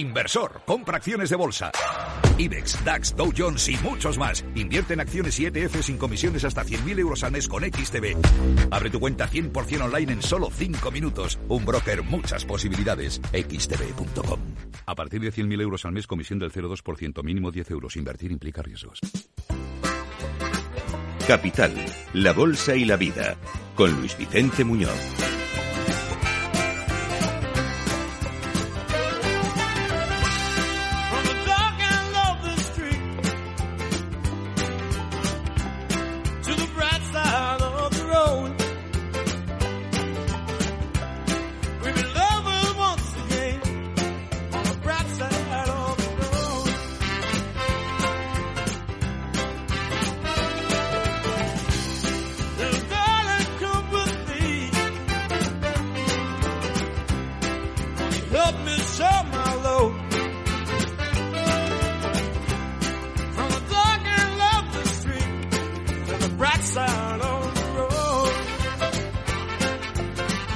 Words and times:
Inversor, 0.00 0.62
compra 0.64 0.96
acciones 0.96 1.28
de 1.28 1.36
bolsa. 1.36 1.70
IBEX, 2.38 2.82
DAX, 2.84 3.14
Dow 3.14 3.32
Jones 3.36 3.68
y 3.68 3.76
muchos 3.84 4.16
más. 4.16 4.42
Invierte 4.54 4.94
en 4.94 5.00
acciones 5.00 5.38
y 5.38 5.44
ETF 5.44 5.82
sin 5.82 5.98
comisiones 5.98 6.42
hasta 6.44 6.64
100.000 6.64 6.98
euros 7.00 7.22
al 7.22 7.32
mes 7.32 7.46
con 7.46 7.62
XTB. 7.62 8.16
Abre 8.70 8.88
tu 8.88 8.98
cuenta 8.98 9.28
100% 9.28 9.82
online 9.82 10.14
en 10.14 10.22
solo 10.22 10.48
5 10.50 10.90
minutos. 10.90 11.38
Un 11.48 11.66
broker, 11.66 12.02
muchas 12.02 12.46
posibilidades. 12.46 13.20
XTB.com. 13.32 14.40
A 14.86 14.94
partir 14.94 15.20
de 15.20 15.32
100.000 15.32 15.60
euros 15.60 15.84
al 15.84 15.92
mes, 15.92 16.06
comisión 16.06 16.38
del 16.38 16.50
0,2%, 16.50 17.22
mínimo 17.22 17.50
10 17.50 17.70
euros. 17.70 17.96
Invertir 17.96 18.32
implica 18.32 18.62
riesgos. 18.62 19.00
Capital, 21.26 21.74
la 22.14 22.32
Bolsa 22.32 22.74
y 22.74 22.86
la 22.86 22.96
Vida, 22.96 23.36
con 23.76 23.92
Luis 23.92 24.16
Vicente 24.16 24.64
Muñoz. 24.64 25.29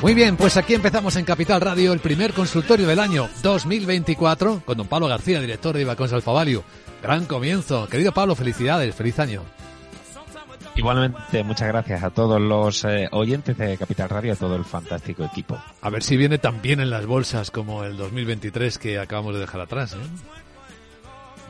Muy 0.04 0.12
bien, 0.12 0.36
pues 0.36 0.58
aquí 0.58 0.74
empezamos 0.74 1.16
en 1.16 1.24
Capital 1.24 1.62
Radio 1.62 1.94
el 1.94 1.98
primer 1.98 2.34
consultorio 2.34 2.86
del 2.86 2.98
año 2.98 3.26
2024 3.42 4.60
con 4.62 4.76
don 4.76 4.86
Pablo 4.86 5.08
García, 5.08 5.40
director 5.40 5.74
de 5.74 5.80
Ibacons 5.80 6.12
Alfavalio. 6.12 6.62
Gran 7.02 7.24
comienzo. 7.24 7.88
Querido 7.88 8.12
Pablo, 8.12 8.34
felicidades, 8.34 8.94
feliz 8.94 9.18
año. 9.18 9.40
Igualmente, 10.76 11.42
muchas 11.42 11.68
gracias 11.68 12.02
a 12.02 12.10
todos 12.10 12.38
los 12.38 12.84
eh, 12.84 13.08
oyentes 13.12 13.56
de 13.56 13.78
Capital 13.78 14.10
Radio, 14.10 14.34
a 14.34 14.36
todo 14.36 14.56
el 14.56 14.66
fantástico 14.66 15.24
equipo. 15.24 15.58
A 15.80 15.88
ver 15.88 16.02
si 16.02 16.18
viene 16.18 16.36
tan 16.36 16.60
bien 16.60 16.80
en 16.80 16.90
las 16.90 17.06
bolsas 17.06 17.50
como 17.50 17.84
el 17.84 17.96
2023 17.96 18.76
que 18.76 18.98
acabamos 18.98 19.32
de 19.32 19.40
dejar 19.40 19.62
atrás. 19.62 19.94
¿eh? 19.94 20.43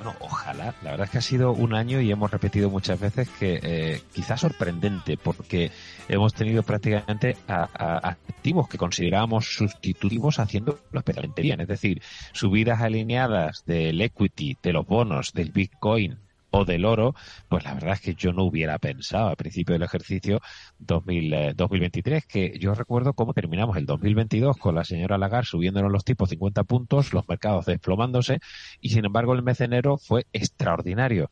Bueno, 0.04 0.18
ojalá. 0.20 0.74
La 0.82 0.90
verdad 0.90 1.06
es 1.06 1.10
que 1.10 1.18
ha 1.18 1.22
sido 1.22 1.52
un 1.52 1.72
año 1.74 1.98
y 1.98 2.10
hemos 2.10 2.30
repetido 2.30 2.68
muchas 2.68 3.00
veces 3.00 3.26
que 3.40 3.58
eh, 3.62 4.02
quizás 4.12 4.38
sorprendente 4.38 5.16
porque 5.16 5.70
hemos 6.10 6.34
tenido 6.34 6.62
prácticamente 6.62 7.38
a, 7.48 7.96
activos 8.06 8.68
que 8.68 8.76
considerábamos 8.76 9.46
sustitutivos 9.46 10.40
haciendo 10.40 10.78
especialmente 10.92 11.40
bien. 11.40 11.62
Es 11.62 11.68
decir, 11.68 12.02
subidas 12.34 12.82
alineadas 12.82 13.64
del 13.64 13.98
equity, 14.02 14.58
de 14.62 14.74
los 14.74 14.86
bonos, 14.86 15.32
del 15.32 15.52
Bitcoin, 15.52 16.18
o 16.54 16.64
del 16.64 16.84
oro, 16.84 17.14
pues 17.48 17.64
la 17.64 17.74
verdad 17.74 17.94
es 17.94 18.00
que 18.00 18.14
yo 18.14 18.32
no 18.32 18.44
hubiera 18.44 18.78
pensado 18.78 19.28
al 19.28 19.36
principio 19.36 19.72
del 19.72 19.82
ejercicio 19.82 20.40
2000, 20.78 21.54
2023, 21.56 22.22
eh, 22.22 22.26
que 22.28 22.58
yo 22.60 22.74
recuerdo 22.74 23.12
cómo 23.12 23.34
terminamos 23.34 23.76
el 23.76 23.86
2022 23.86 24.56
con 24.58 24.76
la 24.76 24.84
señora 24.84 25.18
Lagarde 25.18 25.46
subiéndonos 25.46 25.90
los 25.90 26.04
tipos 26.04 26.30
50 26.30 26.62
puntos, 26.62 27.12
los 27.12 27.28
mercados 27.28 27.66
desplomándose 27.66 28.38
y 28.80 28.90
sin 28.90 29.04
embargo 29.04 29.34
el 29.34 29.42
mes 29.42 29.58
de 29.58 29.64
enero 29.64 29.98
fue 29.98 30.26
extraordinario. 30.32 31.28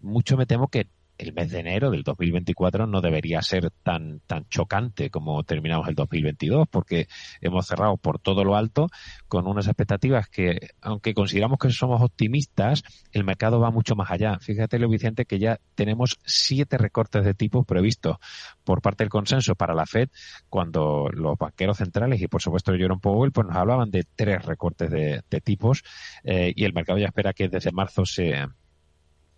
Mucho 0.00 0.36
me 0.36 0.44
temo 0.44 0.66
que 0.66 0.88
el 1.18 1.32
mes 1.32 1.50
de 1.50 1.60
enero 1.60 1.90
del 1.90 2.02
2024 2.02 2.86
no 2.86 3.00
debería 3.00 3.40
ser 3.42 3.70
tan, 3.82 4.20
tan 4.26 4.48
chocante 4.48 5.10
como 5.10 5.42
terminamos 5.44 5.88
el 5.88 5.94
2022, 5.94 6.66
porque 6.68 7.08
hemos 7.40 7.66
cerrado 7.66 7.96
por 7.96 8.18
todo 8.18 8.44
lo 8.44 8.56
alto 8.56 8.88
con 9.28 9.46
unas 9.46 9.66
expectativas 9.66 10.28
que, 10.28 10.70
aunque 10.80 11.14
consideramos 11.14 11.58
que 11.58 11.70
somos 11.70 12.02
optimistas, 12.02 12.82
el 13.12 13.24
mercado 13.24 13.60
va 13.60 13.70
mucho 13.70 13.94
más 13.94 14.10
allá. 14.10 14.38
Fíjate, 14.40 14.78
lo 14.78 14.88
Vicente, 14.88 15.24
que 15.24 15.38
ya 15.38 15.60
tenemos 15.74 16.18
siete 16.24 16.78
recortes 16.78 17.24
de 17.24 17.34
tipos 17.34 17.64
previstos 17.66 18.16
por 18.64 18.82
parte 18.82 19.04
del 19.04 19.10
consenso 19.10 19.54
para 19.54 19.74
la 19.74 19.86
Fed, 19.86 20.08
cuando 20.48 21.08
los 21.12 21.36
banqueros 21.38 21.78
centrales 21.78 22.20
y, 22.20 22.28
por 22.28 22.42
supuesto, 22.42 22.72
Jerome 22.72 23.00
Powell, 23.00 23.32
pues 23.32 23.46
nos 23.46 23.56
hablaban 23.56 23.90
de 23.90 24.04
tres 24.14 24.44
recortes 24.44 24.90
de, 24.90 25.22
tipos 25.44 25.82
eh, 26.22 26.52
y 26.54 26.64
el 26.64 26.72
mercado 26.72 26.98
ya 26.98 27.06
espera 27.06 27.32
que 27.32 27.48
desde 27.48 27.72
marzo 27.72 28.06
se 28.06 28.46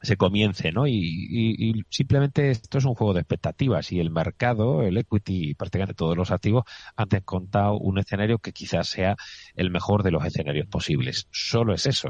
se 0.06 0.16
comience, 0.16 0.72
¿no? 0.72 0.86
Y, 0.86 1.84
simplemente 1.90 2.50
esto 2.50 2.78
es 2.78 2.84
un 2.84 2.94
juego 2.94 3.12
de 3.12 3.20
expectativas 3.20 3.92
y 3.92 4.00
el 4.00 4.10
mercado, 4.10 4.82
el 4.82 4.96
equity, 4.96 5.54
prácticamente 5.54 5.94
todos 5.94 6.16
los 6.16 6.30
activos 6.30 6.64
han 6.96 7.08
descontado 7.08 7.74
un 7.78 7.98
escenario 7.98 8.38
que 8.38 8.52
quizás 8.52 8.88
sea 8.88 9.16
el 9.54 9.70
mejor 9.70 10.02
de 10.02 10.12
los 10.12 10.24
escenarios 10.24 10.66
posibles. 10.68 11.26
Solo 11.30 11.74
es 11.74 11.86
eso. 11.86 12.08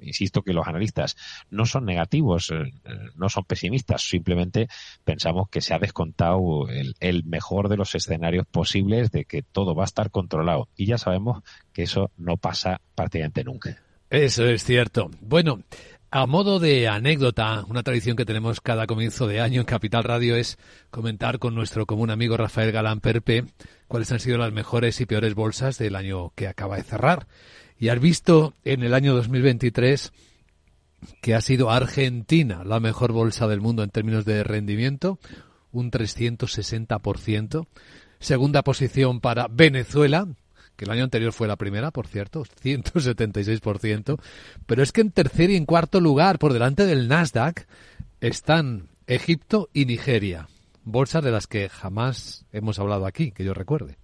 insisto 0.00 0.42
que 0.42 0.52
los 0.52 0.66
analistas 0.66 1.16
no 1.50 1.66
son 1.66 1.84
negativos, 1.84 2.50
eh, 2.50 2.72
no 3.14 3.28
son 3.28 3.44
pesimistas, 3.44 4.02
simplemente 4.02 4.68
pensamos 5.04 5.48
que 5.50 5.60
se 5.60 5.74
ha 5.74 5.78
descontado 5.78 6.68
el, 6.68 6.94
el 7.00 7.24
mejor 7.24 7.68
de 7.68 7.76
los 7.76 7.94
escenarios 7.94 8.46
posibles 8.46 9.10
de 9.10 9.24
que 9.26 9.42
todo 9.42 9.74
va 9.74 9.84
a 9.84 9.86
estar 9.86 10.10
controlado 10.10 10.68
y 10.76 10.86
ya 10.86 10.98
sabemos 10.98 11.42
que 11.72 11.82
eso 11.82 12.10
no 12.16 12.36
pasa 12.36 12.80
prácticamente 12.94 13.44
nunca. 13.44 13.78
Eso 14.10 14.46
es 14.46 14.62
cierto. 14.62 15.10
Bueno, 15.20 15.60
a 16.16 16.26
modo 16.26 16.60
de 16.60 16.86
anécdota, 16.86 17.64
una 17.66 17.82
tradición 17.82 18.16
que 18.16 18.24
tenemos 18.24 18.60
cada 18.60 18.86
comienzo 18.86 19.26
de 19.26 19.40
año 19.40 19.62
en 19.62 19.66
Capital 19.66 20.04
Radio 20.04 20.36
es 20.36 20.58
comentar 20.92 21.40
con 21.40 21.56
nuestro 21.56 21.86
común 21.86 22.08
amigo 22.08 22.36
Rafael 22.36 22.70
Galán 22.70 23.00
Perpe 23.00 23.46
cuáles 23.88 24.12
han 24.12 24.20
sido 24.20 24.38
las 24.38 24.52
mejores 24.52 25.00
y 25.00 25.06
peores 25.06 25.34
bolsas 25.34 25.76
del 25.76 25.96
año 25.96 26.30
que 26.36 26.46
acaba 26.46 26.76
de 26.76 26.84
cerrar. 26.84 27.26
Y 27.80 27.88
has 27.88 27.98
visto 27.98 28.54
en 28.64 28.84
el 28.84 28.94
año 28.94 29.12
2023 29.12 30.12
que 31.20 31.34
ha 31.34 31.40
sido 31.40 31.72
Argentina 31.72 32.62
la 32.62 32.78
mejor 32.78 33.10
bolsa 33.10 33.48
del 33.48 33.60
mundo 33.60 33.82
en 33.82 33.90
términos 33.90 34.24
de 34.24 34.44
rendimiento, 34.44 35.18
un 35.72 35.90
360%. 35.90 37.66
Segunda 38.20 38.62
posición 38.62 39.20
para 39.20 39.48
Venezuela, 39.50 40.28
que 40.76 40.84
el 40.84 40.90
año 40.90 41.04
anterior 41.04 41.32
fue 41.32 41.48
la 41.48 41.56
primera, 41.56 41.90
por 41.90 42.06
cierto, 42.06 42.44
176%, 42.62 44.20
pero 44.66 44.82
es 44.82 44.92
que 44.92 45.00
en 45.00 45.10
tercer 45.10 45.50
y 45.50 45.56
en 45.56 45.66
cuarto 45.66 46.00
lugar, 46.00 46.38
por 46.38 46.52
delante 46.52 46.86
del 46.86 47.08
Nasdaq, 47.08 47.66
están 48.20 48.88
Egipto 49.06 49.68
y 49.72 49.84
Nigeria, 49.86 50.48
bolsas 50.84 51.22
de 51.24 51.30
las 51.30 51.46
que 51.46 51.68
jamás 51.68 52.46
hemos 52.52 52.78
hablado 52.78 53.06
aquí, 53.06 53.32
que 53.32 53.44
yo 53.44 53.54
recuerde. 53.54 53.96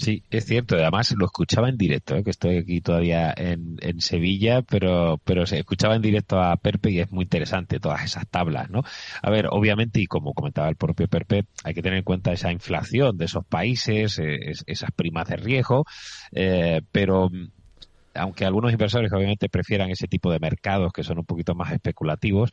Sí, 0.00 0.24
es 0.30 0.46
cierto. 0.46 0.76
Además 0.76 1.12
lo 1.14 1.26
escuchaba 1.26 1.68
en 1.68 1.76
directo, 1.76 2.16
¿eh? 2.16 2.24
que 2.24 2.30
estoy 2.30 2.56
aquí 2.56 2.80
todavía 2.80 3.34
en, 3.36 3.76
en, 3.80 4.00
Sevilla, 4.00 4.62
pero, 4.62 5.20
pero 5.24 5.44
se 5.44 5.58
escuchaba 5.58 5.94
en 5.94 6.00
directo 6.00 6.40
a 6.40 6.56
Perpe 6.56 6.90
y 6.90 7.00
es 7.00 7.12
muy 7.12 7.24
interesante 7.24 7.78
todas 7.80 8.02
esas 8.02 8.26
tablas, 8.26 8.70
¿no? 8.70 8.82
A 9.22 9.30
ver, 9.30 9.48
obviamente, 9.50 10.00
y 10.00 10.06
como 10.06 10.32
comentaba 10.32 10.70
el 10.70 10.76
propio 10.76 11.06
Perpe, 11.06 11.44
hay 11.64 11.74
que 11.74 11.82
tener 11.82 11.98
en 11.98 12.04
cuenta 12.04 12.32
esa 12.32 12.50
inflación 12.50 13.18
de 13.18 13.26
esos 13.26 13.44
países, 13.44 14.18
eh, 14.18 14.38
esas 14.66 14.90
primas 14.92 15.28
de 15.28 15.36
riesgo, 15.36 15.84
eh, 16.32 16.80
pero 16.92 17.28
aunque 18.14 18.44
algunos 18.44 18.72
inversores 18.72 19.12
obviamente 19.12 19.48
prefieran 19.48 19.90
ese 19.90 20.08
tipo 20.08 20.32
de 20.32 20.40
mercados 20.40 20.92
que 20.92 21.04
son 21.04 21.18
un 21.18 21.26
poquito 21.26 21.54
más 21.54 21.72
especulativos, 21.72 22.50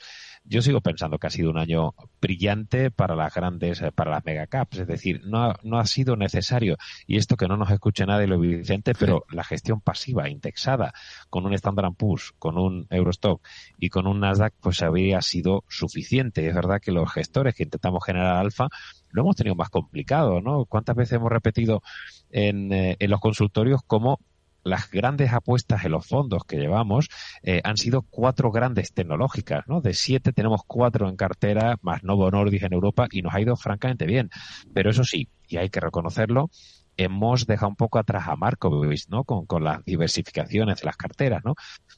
yo 0.50 0.62
sigo 0.62 0.82
pensando 0.82 1.18
que 1.18 1.28
ha 1.28 1.30
sido 1.30 1.50
un 1.50 1.58
año 1.58 1.94
brillante 2.22 2.90
para 2.92 3.16
las 3.16 3.34
grandes, 3.34 3.82
eh, 3.82 3.92
para 3.92 4.12
las 4.12 4.26
megacaps. 4.26 4.80
Es 4.80 4.88
decir, 4.88 5.22
no 5.26 5.44
ha, 5.44 5.60
no 5.64 5.78
ha 5.78 5.86
sido 5.86 6.16
necesario, 6.16 6.78
y 7.06 7.18
esto 7.18 7.36
que 7.36 7.48
no 7.48 7.58
nos 7.58 7.70
escuche 7.70 8.06
nadie 8.06 8.28
lo 8.28 8.36
evidente, 8.36 8.94
pero 8.94 9.26
la 9.30 9.44
gestión 9.44 9.82
pasiva, 9.82 10.30
indexada, 10.30 10.94
con 11.30 11.46
un 11.46 11.54
Standard 11.54 11.94
Poor's, 11.96 12.34
con 12.40 12.58
un 12.58 12.88
Eurostock 12.90 13.46
y 13.78 13.90
con 13.90 14.08
un 14.08 14.20
Nasdaq, 14.22 14.54
pues 14.62 14.82
habría 14.82 15.22
sido 15.22 15.64
suficiente. 15.68 16.48
Es 16.48 16.56
verdad 16.56 16.80
que 16.82 16.92
los 16.92 17.12
gestores 17.12 17.56
que 17.56 17.64
intentamos 17.64 18.04
generar 18.06 18.38
alfa 18.38 18.70
lo 19.10 19.22
hemos 19.22 19.36
tenido 19.36 19.56
más 19.56 19.70
complicado, 19.70 20.42
¿no? 20.42 20.66
¿Cuántas 20.66 20.96
veces 20.96 21.14
hemos 21.14 21.32
repetido 21.32 21.82
en, 22.30 22.72
eh, 22.72 22.96
en 23.00 23.10
los 23.10 23.20
consultorios 23.20 23.82
cómo 23.86 24.20
las 24.68 24.90
grandes 24.92 25.34
apuestas 25.34 25.86
en 25.86 25.92
los 25.92 26.06
fondos 26.06 26.44
que 26.44 26.58
llevamos 26.58 27.10
eh, 27.44 27.62
han 27.64 27.78
sido 27.78 28.02
cuatro 28.02 28.52
grandes 28.52 28.94
tecnológicas, 28.94 29.66
¿no? 29.68 29.82
De 29.82 29.94
siete 29.94 30.34
tenemos 30.34 30.62
cuatro 30.66 31.10
en 31.10 31.16
cartera, 31.16 31.78
más 31.82 32.04
Novo 32.04 32.30
Nordisk 32.30 32.64
en 32.64 32.74
Europa 32.74 33.08
y 33.12 33.22
nos 33.22 33.34
ha 33.34 33.42
ido 33.42 33.56
francamente 33.56 34.06
bien. 34.06 34.30
Pero 34.74 34.90
eso 34.90 35.04
sí, 35.04 35.30
y 35.48 35.58
hay 35.58 35.70
que 35.70 35.80
reconocerlo, 35.80 36.50
hemos 36.98 37.46
dejado 37.46 37.70
un 37.70 37.76
poco 37.76 38.00
atrás 38.00 38.28
a 38.28 38.36
Markowitz, 38.36 39.08
¿no? 39.10 39.24
Con, 39.24 39.46
con, 39.46 39.64
las 39.64 39.86
diversificaciones 39.86 40.80
de 40.80 40.86
las 40.86 40.98
carteras, 40.98 41.44
¿no? 41.46 41.54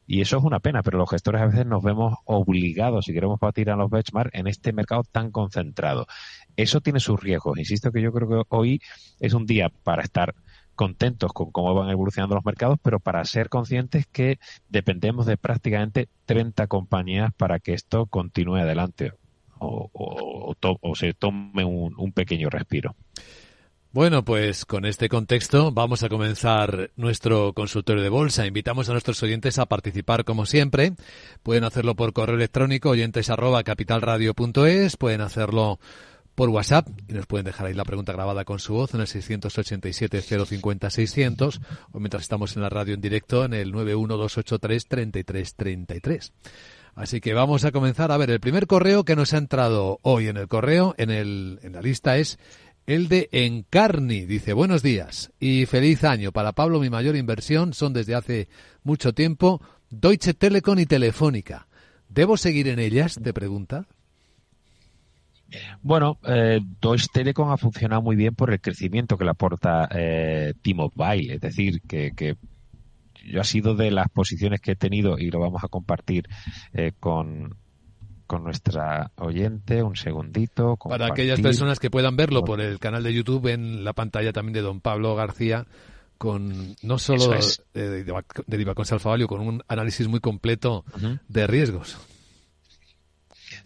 Y 0.05 0.21
eso 0.21 0.37
es 0.37 0.43
una 0.43 0.59
pena, 0.59 0.83
pero 0.83 0.97
los 0.97 1.09
gestores 1.09 1.41
a 1.41 1.45
veces 1.45 1.65
nos 1.65 1.81
vemos 1.81 2.15
obligados, 2.25 3.05
si 3.05 3.13
queremos 3.13 3.39
batir 3.39 3.69
a 3.69 3.75
los 3.75 3.89
benchmarks, 3.89 4.37
en 4.37 4.47
este 4.47 4.73
mercado 4.73 5.03
tan 5.09 5.31
concentrado. 5.31 6.05
Eso 6.55 6.81
tiene 6.81 6.99
sus 6.99 7.19
riesgos. 7.19 7.57
Insisto 7.57 7.91
que 7.91 8.01
yo 8.01 8.11
creo 8.11 8.27
que 8.27 8.41
hoy 8.49 8.81
es 9.19 9.33
un 9.33 9.45
día 9.45 9.69
para 9.83 10.03
estar 10.03 10.35
contentos 10.79 11.33
con 11.33 11.51
cómo 11.51 11.73
van 11.73 11.89
evolucionando 11.89 12.35
los 12.35 12.45
mercados, 12.45 12.79
pero 12.81 13.01
para 13.01 13.25
ser 13.25 13.49
conscientes 13.49 14.07
que 14.07 14.39
dependemos 14.69 15.25
de 15.25 15.35
prácticamente 15.35 16.07
30 16.25 16.67
compañías 16.67 17.33
para 17.35 17.59
que 17.59 17.73
esto 17.73 18.05
continúe 18.05 18.55
adelante 18.55 19.11
o, 19.57 19.89
o, 19.91 20.95
se 20.95 21.13
tome 21.13 21.65
un 21.65 22.13
pequeño 22.13 22.49
respiro. 22.49 22.95
Bueno, 23.91 24.23
pues 24.23 24.65
con 24.65 24.85
este 24.85 25.09
contexto 25.09 25.71
vamos 25.71 26.03
a 26.03 26.09
comenzar 26.09 26.91
nuestro 26.95 27.53
consultorio 27.53 28.03
de 28.03 28.09
bolsa. 28.09 28.45
Invitamos 28.45 28.87
a 28.87 28.91
nuestros 28.91 29.23
oyentes 29.23 29.57
a 29.57 29.65
participar 29.65 30.25
como 30.25 30.45
siempre. 30.45 30.93
Pueden 31.41 31.63
hacerlo 31.63 31.95
por 31.95 32.13
correo 32.13 32.35
electrónico 32.35 32.91
oyentes 32.91 33.31
arroba 33.31 33.63
capitalradio.es, 33.63 34.95
pueden 34.95 35.21
hacerlo 35.21 35.79
por 36.39 36.47
WhatsApp 36.47 36.87
y 37.09 37.11
nos 37.11 37.25
pueden 37.25 37.43
dejar 37.43 37.67
ahí 37.67 37.73
la 37.73 37.83
pregunta 37.83 38.13
grabada 38.13 38.45
con 38.45 38.59
su 38.59 38.73
voz 38.73 38.93
en 38.93 39.01
el 39.01 39.07
687 39.07 40.21
050 40.21 40.89
600 40.89 41.59
o 41.91 41.99
mientras 41.99 42.23
estamos 42.23 42.55
en 42.55 42.61
la 42.61 42.69
radio 42.69 42.93
en 42.93 43.01
directo 43.01 43.43
en 43.43 43.53
el 43.53 43.73
91283 43.73 44.87
3333. 44.87 46.31
Así 46.95 47.19
que 47.19 47.33
vamos 47.33 47.65
a 47.65 47.73
comenzar. 47.73 48.13
A 48.13 48.17
ver, 48.17 48.29
el 48.29 48.39
primer 48.39 48.67
correo 48.67 49.03
que 49.03 49.17
nos 49.17 49.33
ha 49.33 49.37
entrado 49.37 49.99
hoy 50.01 50.29
en 50.29 50.37
el 50.37 50.47
correo, 50.47 50.95
en, 50.97 51.09
el, 51.09 51.59
en 51.61 51.73
la 51.73 51.81
lista 51.81 52.15
es 52.15 52.39
el 52.87 53.09
de 53.09 53.27
Encarni 53.33 54.21
dice, 54.21 54.53
buenos 54.53 54.81
días 54.81 55.33
y 55.41 55.65
feliz 55.65 56.05
año. 56.05 56.31
Para 56.31 56.53
Pablo 56.53 56.79
mi 56.79 56.89
mayor 56.89 57.17
inversión 57.17 57.73
son 57.73 57.91
desde 57.91 58.15
hace 58.15 58.47
mucho 58.83 59.11
tiempo 59.13 59.61
Deutsche 59.89 60.33
Telekom 60.33 60.79
y 60.79 60.85
Telefónica. 60.85 61.67
¿Debo 62.07 62.37
seguir 62.37 62.69
en 62.69 62.79
ellas? 62.79 63.19
Te 63.21 63.33
pregunta. 63.33 63.87
Bueno, 65.81 66.19
eh, 66.23 66.59
Deutsche 66.81 67.07
Telekom 67.11 67.51
ha 67.51 67.57
funcionado 67.57 68.01
muy 68.01 68.15
bien 68.15 68.35
por 68.35 68.51
el 68.51 68.61
crecimiento 68.61 69.17
que 69.17 69.25
le 69.25 69.31
aporta 69.31 69.87
eh, 69.91 70.53
T-Mobile. 70.61 71.33
Es 71.33 71.41
decir, 71.41 71.81
que, 71.81 72.11
que 72.15 72.37
yo 73.25 73.41
ha 73.41 73.43
sido 73.43 73.75
de 73.75 73.91
las 73.91 74.09
posiciones 74.09 74.61
que 74.61 74.71
he 74.71 74.75
tenido 74.75 75.17
y 75.17 75.29
lo 75.31 75.39
vamos 75.39 75.63
a 75.63 75.67
compartir 75.67 76.27
eh, 76.73 76.93
con, 76.99 77.55
con 78.27 78.43
nuestra 78.43 79.11
oyente, 79.17 79.83
un 79.83 79.95
segundito. 79.95 80.77
Para 80.77 81.07
aquellas 81.07 81.39
personas 81.39 81.79
que 81.79 81.89
puedan 81.89 82.15
verlo 82.15 82.43
por 82.43 82.61
el 82.61 82.79
canal 82.79 83.03
de 83.03 83.13
YouTube, 83.13 83.47
en 83.47 83.83
la 83.83 83.93
pantalla 83.93 84.31
también 84.31 84.53
de 84.53 84.61
don 84.61 84.81
Pablo 84.81 85.15
García, 85.15 85.65
con 86.17 86.75
no 86.83 86.99
solo 86.99 87.29
de, 87.73 88.03
de, 88.03 88.03
de 88.03 89.27
con 89.27 89.39
un 89.39 89.63
análisis 89.67 90.07
muy 90.07 90.19
completo 90.19 90.83
de 91.27 91.47
riesgos. 91.47 91.97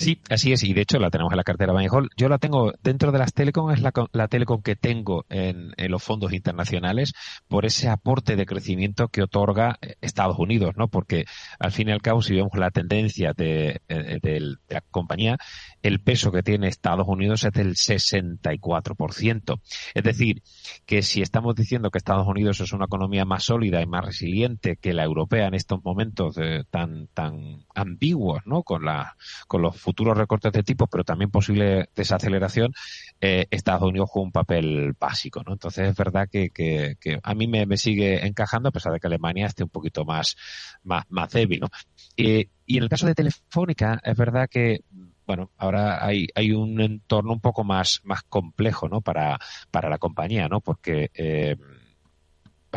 Sí, 0.03 0.19
así 0.29 0.51
es, 0.51 0.63
y 0.63 0.73
de 0.73 0.81
hecho 0.81 1.00
la 1.00 1.09
tenemos 1.09 1.31
en 1.31 1.38
la 1.38 1.44
cartera 1.44 1.73
Hall. 1.73 2.09
Yo 2.17 2.27
la 2.27 2.38
tengo 2.38 2.73
dentro 2.83 3.11
de 3.13 3.19
las 3.19 3.33
Telecom, 3.33 3.71
es 3.71 3.81
la, 3.81 3.94
la 4.11 4.27
Telecom 4.27 4.61
que 4.61 4.75
tengo 4.75 5.25
en, 5.29 5.73
los 5.77 6.03
fondos 6.03 6.33
internacionales 6.33 7.13
por 7.47 7.65
ese 7.65 7.88
aporte 7.88 8.35
de 8.35 8.45
crecimiento 8.45 9.07
que 9.07 9.23
otorga 9.23 9.77
eh, 9.81 9.95
Estados 10.01 10.38
Unidos, 10.39 10.73
¿no? 10.75 10.89
Porque 10.89 11.25
al 11.57 11.71
fin 11.71 11.88
y 11.88 11.91
al 11.91 12.01
cabo, 12.01 12.21
si 12.21 12.35
vemos 12.35 12.51
la 12.55 12.71
tendencia 12.71 13.31
de, 13.33 13.81
eh, 13.88 14.19
de 14.21 14.55
la 14.67 14.81
compañía, 14.91 15.38
el 15.81 16.01
peso 16.01 16.31
que 16.31 16.44
tiene 16.44 16.67
Estados 16.67 17.07
Unidos 17.07 17.44
es 17.45 17.53
del 17.53 17.75
64%. 17.75 19.61
Es 19.94 20.03
decir, 20.03 20.41
que 20.85 21.01
si 21.01 21.21
estamos 21.21 21.55
diciendo 21.55 21.91
que 21.91 21.97
Estados 21.97 22.27
Unidos 22.27 22.59
es 22.59 22.73
una 22.73 22.85
economía 22.85 23.25
más 23.25 23.45
sólida 23.45 23.81
y 23.81 23.85
más 23.85 24.05
resiliente 24.05 24.77
que 24.77 24.94
la 24.94 25.03
europea 25.03 25.47
en 25.47 25.53
estos 25.53 25.83
momentos 25.83 26.38
eh, 26.41 26.63
tan, 26.69 27.07
tan 27.13 27.65
ambiguos, 27.73 28.41
¿no? 28.45 28.63
Con, 28.63 28.83
la, 28.85 29.15
con 29.47 29.61
los 29.61 29.79
recortes 29.95 30.51
de 30.51 30.63
tipo, 30.63 30.88
pero 30.88 31.04
también 31.04 31.31
posible 31.31 31.90
desaceleración, 31.95 32.74
eh, 33.22 33.48
Estados 33.51 33.84
Unidos 33.84 34.10
juega 34.12 34.25
un 34.25 34.31
papel 34.31 34.94
básico, 35.00 35.44
¿no? 35.45 35.54
Entonces 35.54 35.90
es 35.90 35.95
verdad 35.95 36.28
que, 36.31 36.50
que, 36.50 36.95
a 37.22 37.34
mí 37.36 37.48
me, 37.48 37.78
sigue 37.78 38.25
encajando, 38.25 38.69
a 38.69 38.72
pesar 38.72 38.94
de 38.94 39.00
que 39.00 39.07
Alemania 39.07 39.48
esté 39.48 39.63
un 39.63 39.69
poquito 39.69 40.06
más, 40.06 40.36
más, 40.84 41.04
más 41.10 41.31
débil, 41.31 41.62
¿no? 41.62 41.68
y 42.16 42.78
en 42.78 42.84
el 42.84 42.90
caso 42.90 43.07
de 43.07 43.16
Telefónica, 43.16 44.00
es 44.04 44.16
verdad 44.16 44.48
que 44.50 44.81
bueno, 45.25 45.51
ahora 45.57 46.06
hay, 46.06 46.28
hay 46.36 46.51
un 46.51 46.81
entorno 46.81 47.34
un 47.34 47.39
poco 47.39 47.63
más, 47.63 48.01
más 48.04 48.24
complejo, 48.24 48.89
¿no? 48.89 49.01
Para, 49.01 49.39
para 49.72 49.89
la 49.89 49.98
compañía, 49.98 50.48
¿no? 50.48 50.60
Porque, 50.60 51.12
eh, 51.13 51.56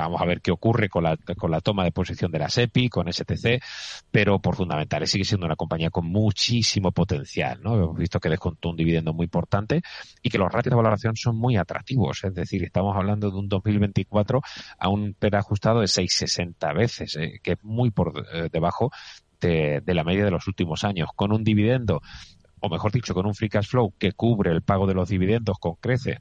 vamos 0.03 0.21
a 0.21 0.25
ver 0.25 0.41
qué 0.41 0.51
ocurre 0.51 0.89
con 0.89 1.05
la, 1.05 1.17
con 1.17 1.51
la 1.51 1.61
toma 1.61 1.85
de 1.85 1.93
posición 1.93 2.31
de 2.31 2.39
la 2.39 2.49
SEPI, 2.49 2.89
con 2.89 3.13
STC, 3.13 3.63
pero 4.11 4.39
por 4.39 4.57
fundamentales 4.57 5.11
sigue 5.11 5.25
siendo 5.25 5.47
una 5.47 5.57
compañía 5.57 5.91
con 5.91 6.07
muchísimo 6.07 6.93
potencial, 6.93 7.61
¿no? 7.63 7.77
Hemos 7.77 7.97
visto 7.97 8.21
que 8.21 8.29
descontó 8.29 8.71
un 8.71 8.77
dividendo 8.77 9.13
muy 9.13 9.25
importante 9.25 9.83
y 10.23 10.31
que 10.31 10.39
los 10.39 10.53
ratios 10.53 10.73
de 10.73 10.77
valoración 10.77 11.17
son 11.17 11.37
muy 11.37 11.57
atractivos, 11.57 12.25
es 12.25 12.35
decir, 12.35 12.65
estamos 12.65 12.97
hablando 12.97 13.31
de 13.31 13.39
un 13.39 13.49
2024 13.49 14.41
a 14.79 14.89
un 14.89 15.15
PER 15.15 15.37
ajustado 15.37 15.81
de 15.81 15.87
6,60 15.87 16.75
veces, 16.75 17.17
eh, 17.17 17.41
que 17.43 17.53
es 17.53 17.65
muy 17.65 17.91
por 17.91 18.27
eh, 18.33 18.49
debajo 18.53 18.91
de, 19.41 19.81
de, 19.85 19.95
la 19.95 20.05
media 20.05 20.25
de 20.25 20.31
los 20.31 20.47
últimos 20.47 20.85
años, 20.85 21.09
con 21.15 21.33
un 21.33 21.45
dividendo 21.45 22.01
o 22.61 22.69
mejor 22.69 22.91
dicho, 22.91 23.15
con 23.15 23.27
un 23.27 23.35
free 23.35 23.49
cash 23.49 23.69
flow 23.69 23.93
que 23.99 24.13
cubre 24.13 24.51
el 24.51 24.63
pago 24.63 24.87
de 24.87 24.95
los 24.95 25.09
dividendos 25.09 25.59
con 25.61 25.75
crece 25.75 26.21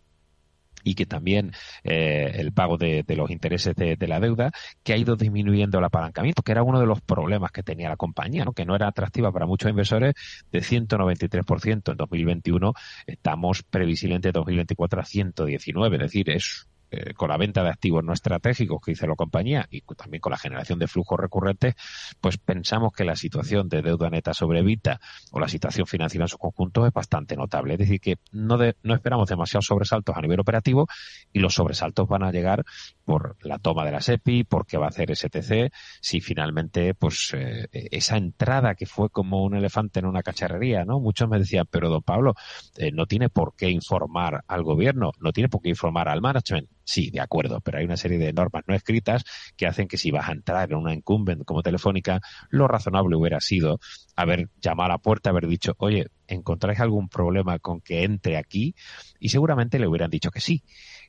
y 0.85 0.93
que 0.93 1.05
también 1.05 1.51
eh, 1.83 2.31
el 2.35 2.53
pago 2.53 2.77
de, 2.77 3.03
los 3.09 3.31
intereses 3.31 3.75
de, 3.75 3.97
la 4.07 4.19
deuda, 4.19 4.51
que 4.83 4.93
ha 4.93 4.97
ido 4.97 5.15
disminuyendo 5.15 5.79
el 5.79 5.83
apalancamiento, 5.83 6.43
que 6.43 6.51
era 6.51 6.63
uno 6.63 6.79
de 6.79 6.85
los 6.85 7.01
problemas 7.01 7.51
que 7.51 7.63
tenía 7.63 7.89
la 7.89 7.97
compañía, 7.97 8.45
¿no? 8.45 8.53
que 8.53 8.65
no 8.65 8.75
era 8.75 8.87
atractiva 8.87 9.31
para 9.31 9.47
muchos 9.47 9.69
inversores, 9.69 10.13
de 10.51 10.59
193% 10.59 11.91
en 11.91 11.97
2021, 11.97 12.73
estamos 13.07 13.63
previsiblemente 13.63 14.29
en 14.29 14.33
2024 14.33 15.01
a 15.01 15.05
119, 15.05 15.95
es 15.95 16.01
decir, 16.01 16.29
es 16.29 16.67
eh, 16.95 17.13
con 17.13 17.29
la 17.29 17.37
venta 17.37 17.63
de 17.63 17.69
activos 17.69 18.03
no 18.03 18.13
estratégicos 18.13 18.79
que 18.83 18.91
hizo 18.91 19.07
la 19.07 19.15
compañía 19.15 19.67
y 19.69 19.81
también 19.81 20.21
con 20.21 20.31
la 20.31 20.37
generación 20.37 20.79
de 20.79 20.87
flujos 20.87 21.19
recurrentes, 21.19 21.75
pues 22.21 22.37
pensamos 22.37 22.93
que 22.93 23.03
la 23.03 23.15
situación 23.15 23.67
de 23.69 23.81
deuda 23.81 24.09
neta 24.09 24.33
sobre 24.33 24.61
Vita 24.61 24.99
o 25.31 25.39
la 25.39 25.47
situación 25.47 25.85
financiera 25.85 26.25
en 26.25 26.29
su 26.29 26.37
conjunto 26.37 26.85
es 26.85 26.93
bastante 26.93 27.35
notable. 27.35 27.73
Es 27.73 27.79
decir, 27.79 27.99
que 27.99 28.17
no, 28.31 28.57
no 28.83 28.95
esperamos 28.95 29.29
demasiados 29.29 29.65
sobresaltos 29.65 30.15
a 30.15 30.21
nivel 30.21 30.39
operativo 30.39 30.87
y 31.33 31.39
los 31.39 31.53
sobresaltos 31.53 32.07
van 32.07 32.23
a 32.23 32.31
llegar 32.31 32.63
por 33.03 33.37
la 33.41 33.59
toma 33.59 33.85
de 33.85 33.91
la 33.91 34.01
SEPI, 34.01 34.43
por 34.45 34.65
qué 34.65 34.77
va 34.77 34.85
a 34.85 34.89
hacer 34.89 35.15
STC, 35.15 35.71
si 36.01 36.21
finalmente, 36.21 36.93
pues, 36.93 37.33
eh, 37.33 37.67
esa 37.71 38.17
entrada 38.17 38.75
que 38.75 38.85
fue 38.85 39.09
como 39.09 39.43
un 39.43 39.55
elefante 39.55 39.99
en 39.99 40.05
una 40.05 40.23
cacharrería, 40.23 40.85
¿no? 40.85 40.99
Muchos 40.99 41.29
me 41.29 41.39
decían, 41.39 41.67
pero 41.69 41.89
don 41.89 42.01
Pablo, 42.01 42.33
eh, 42.77 42.91
no 42.91 43.05
tiene 43.05 43.29
por 43.29 43.55
qué 43.55 43.69
informar 43.69 44.43
al 44.47 44.63
gobierno, 44.63 45.11
no 45.19 45.31
tiene 45.31 45.49
por 45.49 45.61
qué 45.61 45.69
informar 45.69 46.09
al 46.09 46.21
management. 46.21 46.69
Sí, 46.85 47.09
de 47.09 47.19
acuerdo, 47.19 47.61
pero 47.61 47.79
hay 47.79 47.85
una 47.85 47.97
serie 47.97 48.19
de 48.19 48.31
normas 48.31 48.63
no 48.67 48.75
escritas 48.75 49.23
que 49.57 49.65
hacen 49.65 49.87
que 49.87 49.97
si 49.97 50.11
vas 50.11 50.29
a 50.29 50.33
entrar 50.33 50.71
en 50.71 50.77
una 50.77 50.93
incumbent 50.93 51.43
como 51.43 51.63
Telefónica, 51.63 52.21
lo 52.49 52.67
razonable 52.67 53.15
hubiera 53.15 53.39
sido 53.41 53.79
haber 54.15 54.49
llamado 54.61 54.85
a 54.85 54.93
la 54.93 54.97
puerta, 54.99 55.31
haber 55.31 55.47
dicho, 55.47 55.73
oye, 55.79 56.07
¿encontráis 56.27 56.79
algún 56.79 57.09
problema 57.09 57.57
con 57.57 57.81
que 57.81 58.03
entre 58.03 58.37
aquí? 58.37 58.75
Y 59.19 59.29
seguramente 59.29 59.79
le 59.79 59.87
hubieran 59.87 60.11
dicho 60.11 60.29
que 60.29 60.41
sí. 60.41 60.63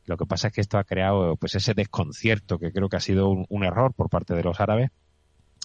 Lo 0.07 0.17
que 0.17 0.25
pasa 0.25 0.49
es 0.49 0.55
que 0.55 0.63
esto 0.63 0.79
ha 0.79 0.85
creado 0.85 1.37
pues 1.37 1.55
ese 1.55 1.75
desconcierto 1.75 2.59
que 2.59 2.73
creo 2.73 2.89
que 2.89 2.97
ha 2.97 3.01
sido 3.01 3.29
un 3.29 3.65
error 3.65 3.93
por 3.93 4.09
parte 4.09 4.35
de 4.35 4.45
los 4.45 4.61
árabes 4.61 4.91